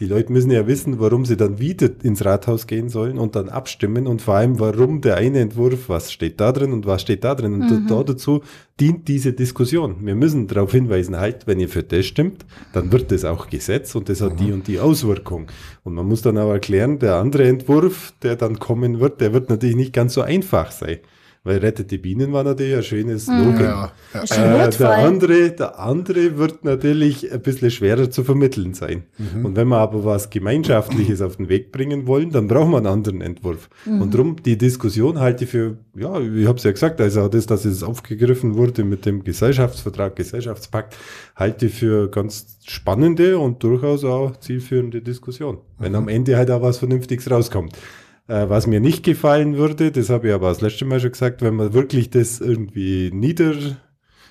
[0.00, 3.50] die Leute müssen ja wissen, warum sie dann wieder ins Rathaus gehen sollen und dann
[3.50, 7.24] abstimmen und vor allem, warum der eine Entwurf, was steht da drin und was steht
[7.24, 7.54] da drin.
[7.54, 7.86] Und mhm.
[7.88, 8.40] da dazu
[8.80, 9.96] dient diese Diskussion.
[10.00, 13.94] Wir müssen darauf hinweisen, halt, wenn ihr für das stimmt, dann wird das auch Gesetz
[13.94, 14.36] und das hat mhm.
[14.38, 15.48] die und die Auswirkung.
[15.84, 19.50] Und man muss dann auch erklären, der andere Entwurf, der dann kommen wird, der wird
[19.50, 21.00] natürlich nicht ganz so einfach sein
[21.44, 23.42] weil Rettet die Bienen war natürlich ein schönes mhm.
[23.42, 23.64] Slogan.
[23.64, 24.66] Ja, ja.
[24.66, 29.04] Äh, der, andere, der andere wird natürlich ein bisschen schwerer zu vermitteln sein.
[29.18, 29.46] Mhm.
[29.46, 32.86] Und wenn wir aber was Gemeinschaftliches auf den Weg bringen wollen, dann brauchen wir einen
[32.86, 33.68] anderen Entwurf.
[33.84, 34.02] Mhm.
[34.02, 37.46] Und darum die Diskussion halte ich für, ja, ich habe es ja gesagt, also das,
[37.46, 40.96] dass es aufgegriffen wurde mit dem Gesellschaftsvertrag, Gesellschaftspakt,
[41.34, 45.58] halte ich für ganz spannende und durchaus auch zielführende Diskussion.
[45.78, 47.76] Wenn am Ende halt auch was Vernünftiges rauskommt.
[48.28, 51.42] Äh, was mir nicht gefallen würde, das habe ich aber das letzte Mal schon gesagt,
[51.42, 53.54] wenn man wirklich das irgendwie nieder,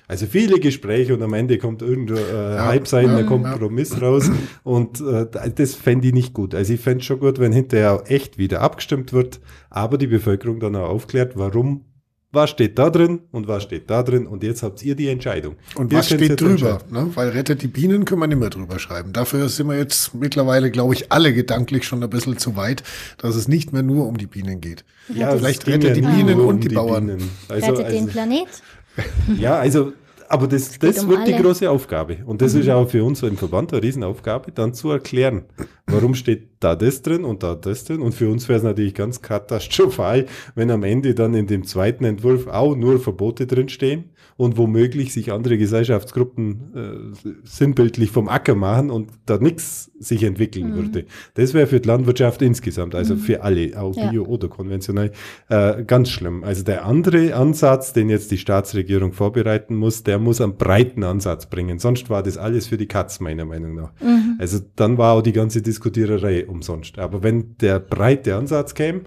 [0.08, 3.98] also viele Gespräche und am Ende kommt irgendein äh, ja, halbseitiger ja, Kompromiss ja.
[3.98, 4.30] raus
[4.62, 6.54] und äh, das fände ich nicht gut.
[6.54, 10.58] Also ich fände es schon gut, wenn hinterher echt wieder abgestimmt wird, aber die Bevölkerung
[10.58, 11.84] dann auch aufklärt, warum
[12.32, 15.56] was steht da drin und was steht da drin und jetzt habt ihr die Entscheidung.
[15.74, 16.80] Und wir was steht drüber?
[16.90, 17.10] Ne?
[17.14, 19.12] Weil rettet die Bienen können wir nicht mehr drüber schreiben.
[19.12, 22.82] Dafür sind wir jetzt mittlerweile, glaube ich, alle gedanklich schon ein bisschen zu weit,
[23.18, 24.84] dass es nicht mehr nur um die Bienen geht.
[25.14, 27.10] Ja, vielleicht rettet die Bienen und die, die Bauern.
[27.48, 28.48] Also, rettet also, den Planet.
[29.38, 29.94] Ja, also
[30.32, 31.32] Aber das, das um wird alle.
[31.34, 32.20] die große Aufgabe.
[32.24, 32.62] Und das mhm.
[32.62, 35.42] ist auch für uns so im Verband eine Riesenaufgabe, dann zu erklären,
[35.86, 38.00] warum steht da das drin und da das drin.
[38.00, 40.24] Und für uns wäre es natürlich ganz katastrophal,
[40.54, 44.11] wenn am Ende dann in dem zweiten Entwurf auch nur Verbote drinstehen
[44.42, 50.70] und womöglich sich andere Gesellschaftsgruppen äh, sinnbildlich vom Acker machen und da nichts sich entwickeln
[50.70, 50.74] mhm.
[50.74, 51.04] würde.
[51.34, 53.18] Das wäre für die Landwirtschaft insgesamt, also mhm.
[53.20, 54.28] für alle, auch bio ja.
[54.28, 55.12] oder konventionell,
[55.48, 56.42] äh, ganz schlimm.
[56.42, 61.46] Also der andere Ansatz, den jetzt die Staatsregierung vorbereiten muss, der muss einen breiten Ansatz
[61.46, 61.78] bringen.
[61.78, 63.92] Sonst war das alles für die Katz, meiner Meinung nach.
[64.00, 64.38] Mhm.
[64.40, 66.98] Also dann war auch die ganze Diskutiererei umsonst.
[66.98, 69.02] Aber wenn der breite Ansatz käme,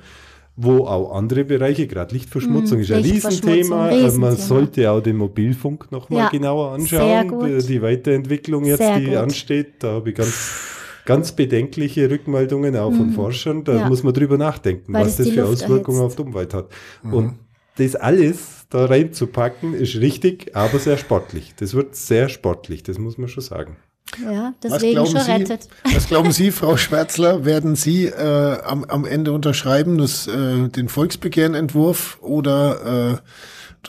[0.57, 3.87] wo auch andere Bereiche, gerade Lichtverschmutzung mm, ist ein Riesenthema.
[3.87, 4.27] Riesenthema.
[4.27, 7.39] Man sollte auch den Mobilfunk nochmal ja, genauer anschauen.
[7.45, 9.15] Die, die, Weiterentwicklung jetzt, sehr die gut.
[9.15, 13.63] ansteht, da habe ich ganz, ganz bedenkliche Rückmeldungen auch von mm, Forschern.
[13.65, 13.89] Da ja.
[13.89, 16.19] muss man drüber nachdenken, Weil was das, das für Luft Auswirkungen erhitzt.
[16.19, 16.69] auf die Umwelt hat.
[17.03, 17.13] Mhm.
[17.13, 17.33] Und
[17.77, 21.53] das alles da reinzupacken, ist richtig, aber sehr sportlich.
[21.57, 23.75] Das wird sehr sportlich, das muss man schon sagen.
[24.23, 25.67] Ja, deswegen was schon Sie, rettet.
[25.93, 30.89] Was glauben Sie, Frau Schwärzler, werden Sie äh, am, am Ende unterschreiben, das, äh, den
[30.89, 33.17] Volksbegehrenentwurf oder äh,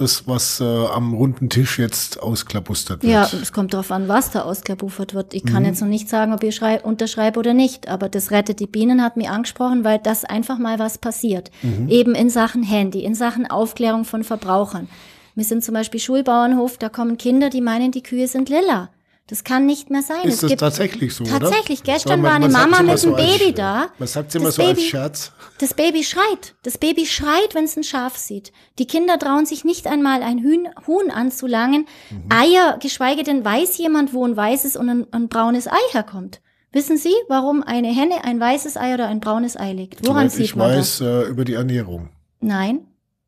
[0.01, 3.13] das, was äh, am runden Tisch jetzt ausklabustert wird?
[3.13, 5.35] Ja, es kommt darauf an, was da ausklabustert wird.
[5.35, 5.69] Ich kann mhm.
[5.71, 9.17] jetzt noch nicht sagen, ob ich unterschreibe oder nicht, aber das Rettet die Bienen hat
[9.17, 11.51] mir angesprochen, weil das einfach mal was passiert.
[11.63, 11.89] Mhm.
[11.89, 14.89] Eben in Sachen Handy, in Sachen Aufklärung von Verbrauchern.
[15.35, 18.89] Wir sind zum Beispiel Schulbauernhof, da kommen Kinder, die meinen, die Kühe sind lila.
[19.29, 20.23] Das kann nicht mehr sein.
[20.23, 21.25] Ist es das tatsächlich so?
[21.25, 21.81] Tatsächlich.
[21.83, 21.95] Oder?
[21.95, 23.89] Gestern war eine Mama mit einem Baby da.
[23.99, 25.33] Was sagt sie immer so Baby, als Scherz?
[25.59, 26.55] Das Baby schreit.
[26.63, 28.53] Das Baby schreit, wenn es ein Schaf sieht.
[28.79, 31.87] Die Kinder trauen sich nicht einmal ein Huhn, Huhn anzulangen.
[32.11, 32.29] Mhm.
[32.29, 36.41] Eier, geschweige denn weiß jemand, wo ein weißes und ein, ein, braunes Ei herkommt.
[36.71, 40.07] Wissen Sie, warum eine Henne ein weißes Ei oder ein braunes Ei legt?
[40.07, 41.01] Woran sieht man das?
[41.01, 42.11] Ich weiß äh, über die Ernährung.
[42.39, 42.87] Nein,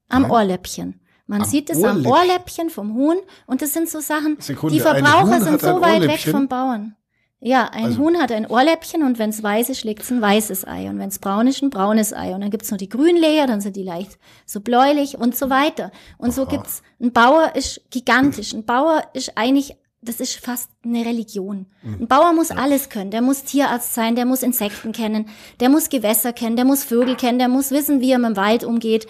[0.08, 0.30] am Nein?
[0.30, 1.00] Ohrläppchen.
[1.28, 4.80] Man am sieht es am Ohrläppchen vom Huhn und das sind so Sachen, Sekunde, die
[4.80, 6.96] Verbraucher sind so weit weg vom Bauern.
[7.40, 7.98] Ja, ein also.
[7.98, 10.88] Huhn hat ein Ohrläppchen und wenn es weiß ist, schlägt es ein weißes Ei.
[10.88, 12.34] Und wenn es braun ist, ein braunes Ei.
[12.34, 15.92] Und dann gibt's noch die Grünleger, dann sind die leicht so bläulich und so weiter.
[16.16, 16.32] Und Aha.
[16.32, 18.54] so gibt's, ein Bauer ist gigantisch.
[18.54, 21.66] Ein Bauer ist eigentlich, das ist fast eine Religion.
[21.82, 21.98] Mhm.
[22.00, 23.12] Ein Bauer muss alles können.
[23.12, 25.28] Der muss Tierarzt sein, der muss Insekten kennen,
[25.60, 28.36] der muss Gewässer kennen, der muss Vögel kennen, der muss wissen, wie er mit dem
[28.36, 29.06] Wald umgeht.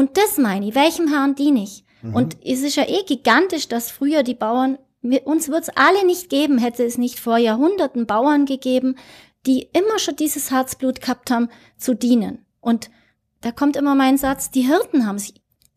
[0.00, 1.84] Und das meine ich, welchem Herrn diene ich?
[2.00, 2.14] Mhm.
[2.14, 4.78] Und es ist ja eh gigantisch, dass früher die Bauern,
[5.26, 8.96] uns wird es alle nicht geben, hätte es nicht vor Jahrhunderten Bauern gegeben,
[9.44, 12.46] die immer schon dieses Herzblut gehabt haben, zu dienen.
[12.60, 12.90] Und
[13.42, 15.34] da kommt immer mein Satz, die Hirten haben sich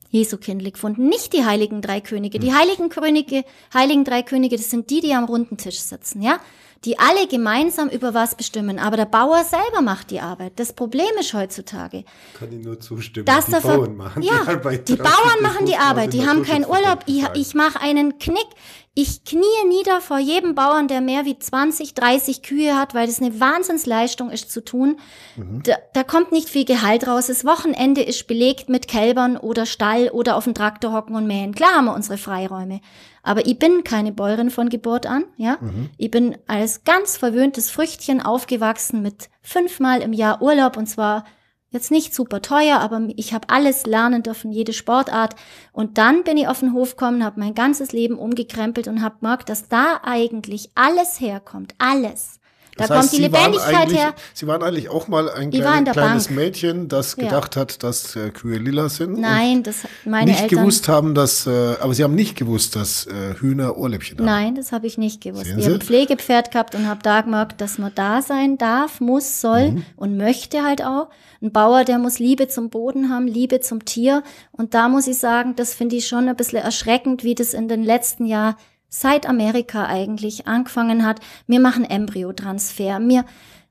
[0.08, 2.40] Jesu kindlich gefunden, nicht die heiligen drei Könige.
[2.40, 2.58] Die mhm.
[2.58, 3.44] heiligen Könige,
[3.74, 6.40] heiligen drei Könige, das sind die, die am runden Tisch sitzen, ja?
[6.86, 8.80] Die alle gemeinsam über was bestimmen.
[8.80, 10.54] Aber der Bauer selber macht die Arbeit.
[10.58, 12.04] Das Problem ist heutzutage.
[12.38, 13.26] Kann ich nur zustimmen.
[13.26, 14.90] Dass die Bauern machen ja, die Arbeit.
[14.90, 16.14] Die Bauern machen die Arbeit.
[16.14, 17.00] Die haben keinen Urlaub.
[17.06, 18.48] Ich, ich mache einen Knick.
[18.96, 23.20] Ich knie nieder vor jedem Bauern, der mehr wie 20, 30 Kühe hat, weil das
[23.20, 25.00] eine Wahnsinnsleistung ist zu tun.
[25.36, 25.64] Mhm.
[25.64, 27.26] Da, da kommt nicht viel Gehalt raus.
[27.26, 31.56] Das Wochenende ist belegt mit Kälbern oder Stall oder auf dem Traktor hocken und mähen.
[31.56, 32.82] Klar haben wir unsere Freiräume.
[33.24, 35.58] Aber ich bin keine Bäuerin von Geburt an, ja.
[35.62, 35.90] Mhm.
[35.98, 41.24] Ich bin als ganz verwöhntes Früchtchen aufgewachsen mit fünfmal im Jahr Urlaub und zwar
[41.70, 45.36] jetzt nicht super teuer, aber ich habe alles lernen dürfen, jede Sportart.
[45.72, 49.18] Und dann bin ich auf den Hof gekommen, habe mein ganzes Leben umgekrempelt und habe
[49.20, 52.40] gemerkt, dass da eigentlich alles herkommt, alles.
[52.78, 54.14] Da das kommt die Lebendigkeit her.
[54.34, 56.38] Sie waren eigentlich auch mal ein kleine, kleines Bank.
[56.38, 57.62] Mädchen, das gedacht ja.
[57.62, 59.20] hat, dass äh, Kühe lila sind.
[59.20, 60.60] Nein, das meine nicht Eltern.
[60.60, 64.26] gewusst haben, dass, äh, aber Sie haben nicht gewusst, dass äh, Hühner Ohrläppchen haben.
[64.26, 65.46] Nein, das habe ich nicht gewusst.
[65.46, 69.00] Sehen ich habe ein Pflegepferd gehabt und habe da gemerkt, dass man da sein darf,
[69.00, 69.86] muss, soll mhm.
[69.96, 71.10] und möchte halt auch.
[71.42, 74.24] Ein Bauer, der muss Liebe zum Boden haben, Liebe zum Tier.
[74.52, 77.68] Und da muss ich sagen, das finde ich schon ein bisschen erschreckend, wie das in
[77.68, 78.56] den letzten Jahren
[78.94, 81.20] seit Amerika eigentlich angefangen hat.
[81.48, 83.00] Wir machen Embryotransfer.
[83.00, 83.26] Mir,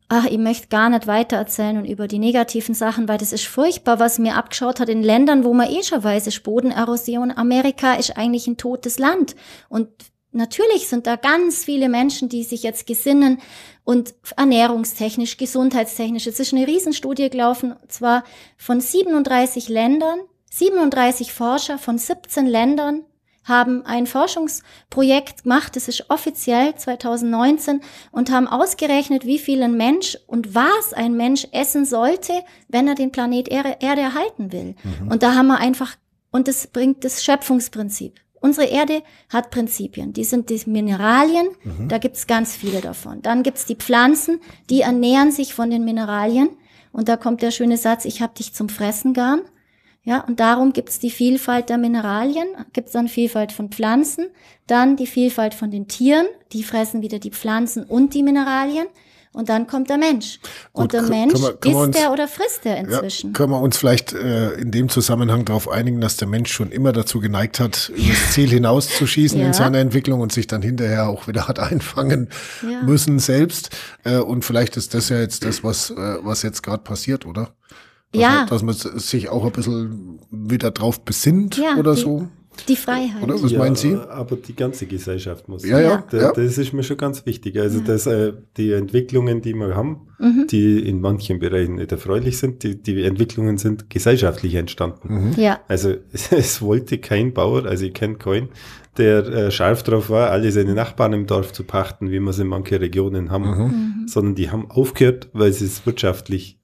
[0.08, 3.46] ach, ich möchte gar nicht weiter erzählen und über die negativen Sachen, weil das ist
[3.46, 7.30] furchtbar, was mir abgeschaut hat in Ländern, wo man eh schon weiß, ist Bodenerosion.
[7.30, 9.36] Amerika ist eigentlich ein totes Land.
[9.68, 9.90] Und
[10.32, 13.40] natürlich sind da ganz viele Menschen, die sich jetzt gesinnen
[13.84, 16.26] und ernährungstechnisch, gesundheitstechnisch.
[16.26, 18.24] Es ist eine Riesenstudie gelaufen, zwar
[18.56, 20.18] von 37 Ländern,
[20.50, 23.04] 37 Forscher von 17 Ländern
[23.44, 27.80] haben ein Forschungsprojekt gemacht, das ist offiziell 2019,
[28.10, 32.32] und haben ausgerechnet, wie viel ein Mensch und was ein Mensch essen sollte,
[32.68, 34.74] wenn er den Planet Erde, Erde erhalten will.
[34.82, 35.08] Mhm.
[35.08, 35.96] Und da haben wir einfach,
[36.30, 38.20] und das bringt das Schöpfungsprinzip.
[38.40, 40.12] Unsere Erde hat Prinzipien.
[40.12, 41.88] Die sind die Mineralien, mhm.
[41.88, 43.22] da gibt's ganz viele davon.
[43.22, 46.50] Dann gibt's die Pflanzen, die ernähren sich von den Mineralien.
[46.90, 49.42] Und da kommt der schöne Satz, ich hab dich zum Fressen gern.
[50.04, 54.26] Ja, und darum gibt's die Vielfalt der Mineralien, gibt's dann Vielfalt von Pflanzen,
[54.66, 58.86] dann die Vielfalt von den Tieren, die fressen wieder die Pflanzen und die Mineralien.
[59.34, 60.40] Und dann kommt der Mensch.
[60.74, 63.28] Gut, und der Mensch, wir, isst uns, der oder frisst der inzwischen?
[63.28, 66.70] Ja, können wir uns vielleicht äh, in dem Zusammenhang darauf einigen, dass der Mensch schon
[66.70, 69.46] immer dazu geneigt hat, übers Ziel hinauszuschießen ja.
[69.46, 72.28] in seiner Entwicklung und sich dann hinterher auch wieder hat einfangen
[72.68, 72.82] ja.
[72.82, 73.70] müssen selbst.
[74.04, 77.54] Äh, und vielleicht ist das ja jetzt das, was, äh, was jetzt gerade passiert, oder?
[78.12, 78.30] Dass ja.
[78.30, 82.28] Man, dass man sich auch ein bisschen wieder drauf besinnt ja, oder die, so.
[82.68, 83.22] Die Freiheit.
[83.22, 83.94] Oder was ja, meinen Sie?
[83.94, 85.64] Aber die ganze Gesellschaft muss.
[85.64, 86.04] Ja, ja.
[86.10, 86.32] Da, ja.
[86.32, 87.58] Das ist mir schon ganz wichtig.
[87.58, 87.84] Also, ja.
[87.84, 90.46] dass äh, die Entwicklungen, die wir haben, mhm.
[90.50, 95.30] die in manchen Bereichen nicht erfreulich sind, die, die Entwicklungen sind gesellschaftlich entstanden.
[95.30, 95.32] Mhm.
[95.36, 95.60] Ja.
[95.66, 98.50] Also, es, es, wollte kein Bauer, also ich kenne keinen,
[98.98, 102.38] der äh, scharf drauf war, alle seine Nachbarn im Dorf zu pachten, wie wir es
[102.38, 103.64] in manchen Regionen haben, mhm.
[103.64, 104.08] mhm.
[104.08, 106.58] sondern die haben aufgehört, weil sie es wirtschaftlich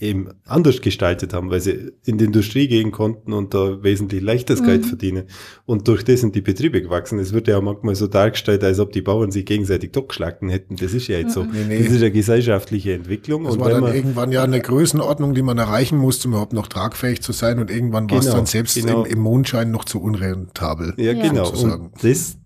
[0.00, 4.60] eben anders gestaltet haben, weil sie in die Industrie gehen konnten und da wesentlich leichtes
[4.60, 4.66] mhm.
[4.66, 5.24] Geld verdienen.
[5.66, 7.18] Und durch das sind die Betriebe gewachsen.
[7.18, 10.76] Es wird ja auch manchmal so dargestellt, als ob die Bauern sich gegenseitig totgeschlagen hätten.
[10.76, 11.44] Das ist ja jetzt so.
[11.44, 11.78] Nee, nee.
[11.82, 13.44] Das ist eine gesellschaftliche Entwicklung.
[13.44, 16.54] Das und war dann man, irgendwann ja eine Größenordnung, die man erreichen musste, um überhaupt
[16.54, 17.58] noch tragfähig zu sein.
[17.58, 19.04] Und irgendwann war es genau, dann selbst genau.
[19.04, 20.94] im, im, Mondschein noch zu unrentabel.
[20.96, 21.28] Ja, ja.
[21.28, 21.44] genau.
[21.44, 21.90] Sozusagen.
[21.90, 22.38] Und das,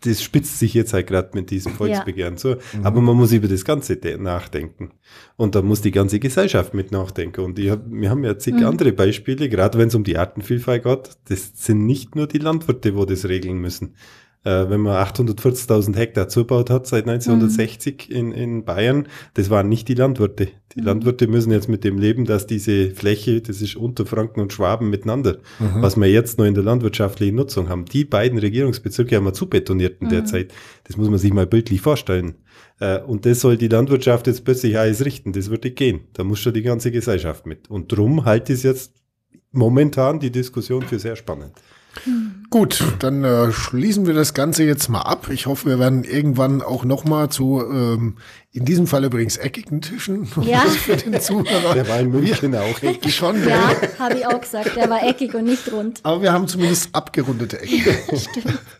[0.00, 2.38] das spitzt sich jetzt halt gerade mit diesem Volksbegehren ja.
[2.38, 2.48] zu.
[2.48, 2.84] Mhm.
[2.84, 4.92] Aber man muss über das Ganze nachdenken.
[5.36, 7.40] Und da muss die ganze Gesellschaft mit nachdenken.
[7.40, 8.66] Und ich hab, wir haben ja zig mhm.
[8.66, 11.10] andere Beispiele, gerade wenn es um die Artenvielfalt geht.
[11.28, 13.94] Das sind nicht nur die Landwirte, wo das regeln müssen
[14.46, 18.16] äh, wenn man 840.000 Hektar zubaut hat seit 1960 mhm.
[18.16, 20.48] in, in Bayern, das waren nicht die Landwirte.
[20.74, 20.86] Die mhm.
[20.86, 25.38] Landwirte müssen jetzt mit dem leben, dass diese Fläche, das ist Unterfranken und Schwaben miteinander,
[25.58, 25.82] mhm.
[25.82, 27.86] was wir jetzt noch in der landwirtschaftlichen Nutzung haben.
[27.86, 30.26] Die beiden Regierungsbezirke haben wir zubetoniert in der mhm.
[30.26, 30.54] Zeit.
[30.84, 32.36] Das muss man sich mal bildlich vorstellen.
[32.78, 35.32] Äh, und das soll die Landwirtschaft jetzt plötzlich alles richten.
[35.32, 36.02] Das würde gehen.
[36.12, 37.68] Da muss schon die ganze Gesellschaft mit.
[37.68, 38.92] Und drum halte ich jetzt
[39.50, 41.52] momentan die Diskussion für sehr spannend.
[42.50, 45.28] Gut, dann äh, schließen wir das Ganze jetzt mal ab.
[45.30, 48.16] Ich hoffe, wir werden irgendwann auch noch mal zu, ähm,
[48.52, 50.28] in diesem Fall übrigens eckigen Tischen.
[50.42, 50.60] Ja.
[50.60, 51.74] Für den Zuhörer.
[51.74, 53.14] Der war in München auch eckig.
[53.14, 54.76] Schon, ja, habe ich auch gesagt.
[54.76, 56.00] Der war eckig und nicht rund.
[56.04, 57.96] Aber wir haben zumindest abgerundete Ecken.
[58.16, 58.58] Stimmt.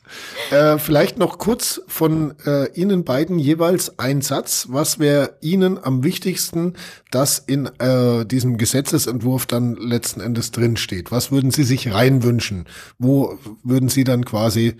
[0.50, 4.68] Äh, vielleicht noch kurz von äh, Ihnen beiden jeweils ein Satz.
[4.70, 6.74] Was wäre Ihnen am wichtigsten,
[7.10, 11.10] dass in äh, diesem Gesetzesentwurf dann letzten Endes drinsteht?
[11.10, 12.66] Was würden Sie sich reinwünschen?
[12.98, 14.76] Wo würden Sie dann quasi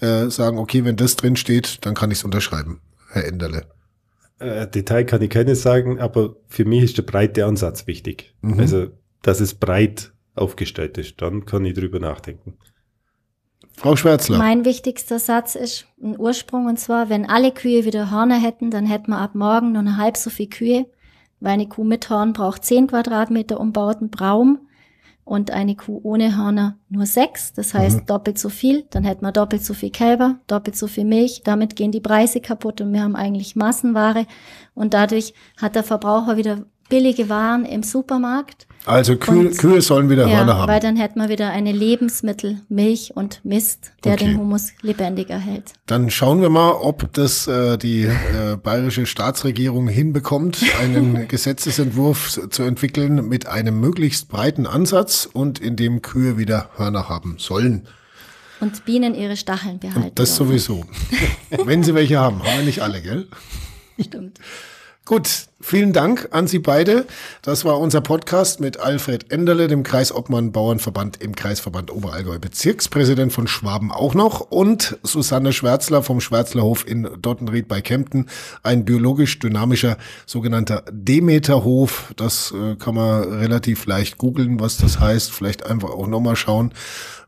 [0.00, 3.66] äh, sagen, okay, wenn das drinsteht, dann kann ich es unterschreiben, Herr Enderle?
[4.38, 8.34] Äh, Detail kann ich keines sagen, aber für mich ist der breite Ansatz wichtig.
[8.42, 8.60] Mhm.
[8.60, 8.86] Also,
[9.22, 12.58] dass es breit aufgestellt ist, dann kann ich drüber nachdenken.
[13.76, 14.38] Frau Schwärzler.
[14.38, 18.86] Mein wichtigster Satz ist ein Ursprung und zwar, wenn alle Kühe wieder Hörner hätten, dann
[18.86, 20.86] hätten wir ab morgen nur eine halb so viel Kühe,
[21.40, 24.68] weil eine Kuh mit Horn braucht 10 Quadratmeter umbauten Braum
[25.24, 27.52] und eine Kuh ohne Hörner nur sechs.
[27.52, 28.06] Das heißt mhm.
[28.06, 28.84] doppelt so viel.
[28.90, 31.42] Dann hätten wir doppelt so viel Kälber, doppelt so viel Milch.
[31.44, 34.26] Damit gehen die Preise kaputt und wir haben eigentlich Massenware.
[34.74, 38.66] Und dadurch hat der Verbraucher wieder billige Waren im Supermarkt.
[38.86, 40.68] Also Kühe, Kühe sollen wieder ja, Hörner haben.
[40.70, 44.26] Weil dann hätten wir wieder eine Lebensmittel, Milch und Mist, der okay.
[44.26, 45.72] den Humus lebendig erhält.
[45.86, 52.62] Dann schauen wir mal, ob das äh, die äh, bayerische Staatsregierung hinbekommt, einen Gesetzesentwurf zu
[52.62, 57.88] entwickeln mit einem möglichst breiten Ansatz und in dem Kühe wieder Hörner haben sollen.
[58.60, 60.08] Und Bienen ihre Stacheln behalten.
[60.08, 60.84] Und das sowieso.
[61.64, 63.28] Wenn sie welche haben, haben wir nicht alle, gell?
[63.98, 64.38] Stimmt.
[65.06, 67.04] Gut, vielen Dank an Sie beide.
[67.42, 73.46] Das war unser Podcast mit Alfred Enderle, dem Kreisobmann Bauernverband im Kreisverband Oberallgäu, Bezirkspräsident von
[73.46, 78.30] Schwaben auch noch und Susanne Schwärzler vom Schwärzlerhof in Dottenried bei Kempten,
[78.62, 82.14] ein biologisch dynamischer sogenannter Demeterhof.
[82.16, 85.32] Das äh, kann man relativ leicht googeln, was das heißt.
[85.32, 86.72] Vielleicht einfach auch nochmal schauen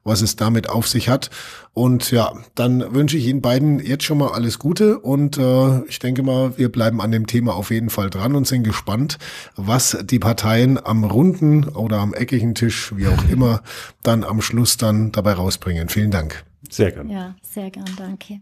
[0.07, 1.31] was es damit auf sich hat.
[1.75, 5.99] Und ja, dann wünsche ich Ihnen beiden jetzt schon mal alles Gute und äh, ich
[5.99, 9.19] denke mal, wir bleiben an dem Thema auf jeden Fall dran und sind gespannt,
[9.57, 13.63] was die Parteien am runden oder am eckigen Tisch, wie auch immer,
[14.03, 15.91] dann am Schluss dann dabei rausbringen.
[15.91, 16.45] Vielen Dank.
[16.71, 17.11] Sehr gern.
[17.11, 18.41] Ja, sehr gern, danke.